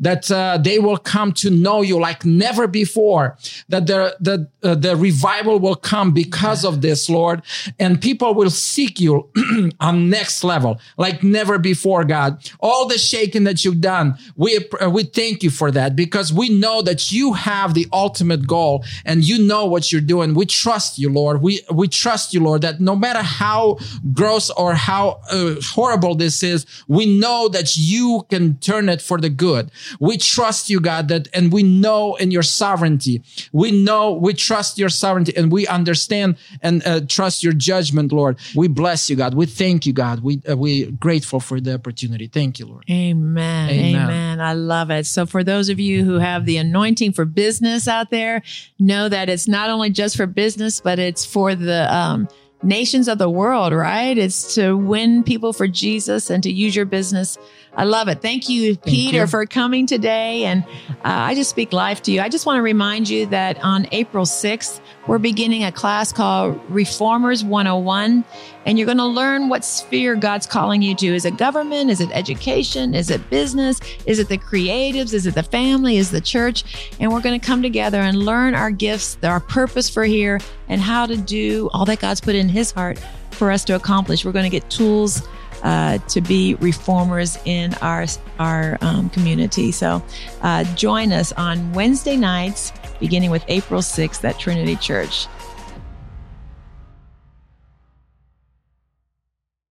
that 0.00 0.30
uh, 0.30 0.58
they 0.58 0.78
will 0.78 0.96
come 0.96 1.32
to 1.32 1.50
know 1.50 1.82
you 1.82 1.98
like 1.98 2.24
never 2.24 2.66
before 2.66 3.36
that 3.68 3.86
the 3.86 4.16
the 4.20 4.48
uh, 4.62 4.74
the 4.74 4.96
revival 4.96 5.58
will 5.58 5.74
come 5.74 6.12
because 6.12 6.64
of 6.64 6.80
this 6.80 7.08
lord 7.08 7.42
and 7.78 8.00
people 8.00 8.34
will 8.34 8.50
seek 8.50 9.00
you 9.00 9.28
on 9.80 10.08
next 10.10 10.44
level 10.44 10.80
like 10.96 11.22
never 11.22 11.58
before 11.58 12.04
god. 12.04 12.30
All 12.60 12.86
the 12.86 12.98
shaking 12.98 13.44
that 13.44 13.64
you've 13.64 13.80
done 13.80 14.16
we 14.36 14.50
uh, 14.80 14.90
we 14.90 15.04
thank 15.04 15.42
you 15.42 15.50
for 15.50 15.70
that 15.70 15.96
because 15.96 16.32
we 16.32 16.48
know 16.48 16.82
that 16.82 17.12
you 17.12 17.34
have 17.34 17.74
the 17.74 17.86
ultimate 17.92 18.46
goal 18.46 18.84
and 19.04 19.24
you 19.24 19.38
know 19.38 19.64
what 19.66 19.92
you're 19.92 20.00
doing. 20.00 20.34
We 20.34 20.46
trust 20.46 20.98
you 20.98 21.10
lord. 21.10 21.42
We 21.42 21.60
we 21.70 21.88
trust 21.88 22.34
you 22.34 22.42
lord 22.42 22.62
that 22.62 22.80
no 22.80 22.94
matter 22.96 23.22
how 23.22 23.78
gross 24.12 24.50
or 24.50 24.74
how 24.74 25.20
uh, 25.30 25.54
horrible 25.62 26.14
this 26.14 26.42
is 26.42 26.66
we 26.86 27.04
know 27.18 27.48
that 27.48 27.76
you 27.76 28.26
can 28.30 28.58
turn 28.58 28.88
it 28.88 29.00
for 29.00 29.18
the 29.18 29.30
good 29.30 29.57
we 30.00 30.16
trust 30.18 30.70
you, 30.70 30.80
God, 30.80 31.08
that, 31.08 31.28
and 31.32 31.52
we 31.52 31.62
know 31.62 32.16
in 32.16 32.30
your 32.30 32.42
sovereignty. 32.42 33.22
We 33.52 33.70
know, 33.70 34.12
we 34.12 34.34
trust 34.34 34.78
your 34.78 34.88
sovereignty 34.88 35.36
and 35.36 35.50
we 35.50 35.66
understand 35.66 36.36
and 36.62 36.86
uh, 36.86 37.00
trust 37.06 37.42
your 37.42 37.52
judgment, 37.52 38.12
Lord. 38.12 38.38
We 38.54 38.68
bless 38.68 39.10
you, 39.10 39.16
God. 39.16 39.34
We 39.34 39.46
thank 39.46 39.86
you, 39.86 39.92
God. 39.92 40.20
We, 40.20 40.40
uh, 40.48 40.56
we 40.56 40.90
grateful 40.92 41.40
for 41.40 41.60
the 41.60 41.74
opportunity. 41.74 42.26
Thank 42.26 42.58
you, 42.58 42.66
Lord. 42.66 42.84
Amen. 42.90 43.70
Amen. 43.70 44.04
Amen. 44.04 44.40
I 44.40 44.52
love 44.52 44.90
it. 44.90 45.06
So 45.06 45.26
for 45.26 45.42
those 45.44 45.68
of 45.68 45.80
you 45.80 46.04
who 46.04 46.18
have 46.18 46.46
the 46.46 46.56
anointing 46.56 47.12
for 47.12 47.24
business 47.24 47.88
out 47.88 48.10
there, 48.10 48.42
know 48.78 49.08
that 49.08 49.28
it's 49.28 49.48
not 49.48 49.70
only 49.70 49.90
just 49.90 50.16
for 50.16 50.26
business, 50.26 50.80
but 50.80 50.98
it's 50.98 51.24
for 51.24 51.54
the, 51.54 51.92
um, 51.94 52.28
nations 52.62 53.08
of 53.08 53.18
the 53.18 53.30
world, 53.30 53.72
right? 53.72 54.16
It's 54.18 54.54
to 54.56 54.76
win 54.76 55.22
people 55.22 55.52
for 55.52 55.68
Jesus 55.68 56.30
and 56.30 56.42
to 56.42 56.50
use 56.50 56.74
your 56.74 56.86
business. 56.86 57.38
I 57.78 57.84
love 57.84 58.08
it. 58.08 58.20
Thank 58.20 58.48
you, 58.48 58.74
Thank 58.74 58.84
Peter, 58.86 59.18
you. 59.18 59.26
for 59.28 59.46
coming 59.46 59.86
today. 59.86 60.42
And 60.46 60.64
uh, 60.64 60.94
I 61.04 61.36
just 61.36 61.48
speak 61.48 61.72
life 61.72 62.02
to 62.02 62.12
you. 62.12 62.20
I 62.20 62.28
just 62.28 62.44
want 62.44 62.58
to 62.58 62.62
remind 62.62 63.08
you 63.08 63.26
that 63.26 63.62
on 63.62 63.86
April 63.92 64.24
6th, 64.24 64.80
we're 65.06 65.18
beginning 65.18 65.62
a 65.62 65.70
class 65.70 66.12
called 66.12 66.60
Reformers 66.68 67.44
101. 67.44 68.24
And 68.66 68.78
you're 68.78 68.86
going 68.86 68.98
to 68.98 69.06
learn 69.06 69.48
what 69.48 69.64
sphere 69.64 70.16
God's 70.16 70.44
calling 70.44 70.82
you 70.82 70.96
to. 70.96 71.06
Is 71.06 71.24
it 71.24 71.36
government? 71.38 71.88
Is 71.88 72.00
it 72.00 72.10
education? 72.12 72.96
Is 72.96 73.10
it 73.10 73.30
business? 73.30 73.80
Is 74.06 74.18
it 74.18 74.28
the 74.28 74.38
creatives? 74.38 75.14
Is 75.14 75.28
it 75.28 75.36
the 75.36 75.44
family? 75.44 75.98
Is 75.98 76.08
it 76.08 76.14
the 76.14 76.20
church? 76.20 76.90
And 76.98 77.12
we're 77.12 77.22
going 77.22 77.38
to 77.38 77.46
come 77.46 77.62
together 77.62 78.00
and 78.00 78.18
learn 78.18 78.56
our 78.56 78.72
gifts, 78.72 79.16
our 79.22 79.38
purpose 79.38 79.88
for 79.88 80.02
here, 80.02 80.40
and 80.68 80.80
how 80.80 81.06
to 81.06 81.16
do 81.16 81.70
all 81.72 81.84
that 81.84 82.00
God's 82.00 82.20
put 82.20 82.34
in 82.34 82.48
His 82.48 82.72
heart 82.72 82.98
for 83.30 83.52
us 83.52 83.64
to 83.66 83.76
accomplish. 83.76 84.24
We're 84.24 84.32
going 84.32 84.50
to 84.50 84.50
get 84.50 84.68
tools 84.68 85.22
uh, 85.62 85.98
to 85.98 86.20
be 86.20 86.54
reformers 86.56 87.38
in 87.44 87.74
our 87.74 88.06
our 88.38 88.78
um, 88.80 89.10
community. 89.10 89.72
So 89.72 90.02
uh, 90.42 90.64
join 90.74 91.12
us 91.12 91.32
on 91.32 91.72
Wednesday 91.72 92.16
nights, 92.16 92.72
beginning 93.00 93.30
with 93.30 93.44
April 93.48 93.80
6th 93.80 94.24
at 94.24 94.38
Trinity 94.38 94.76
Church. 94.76 95.26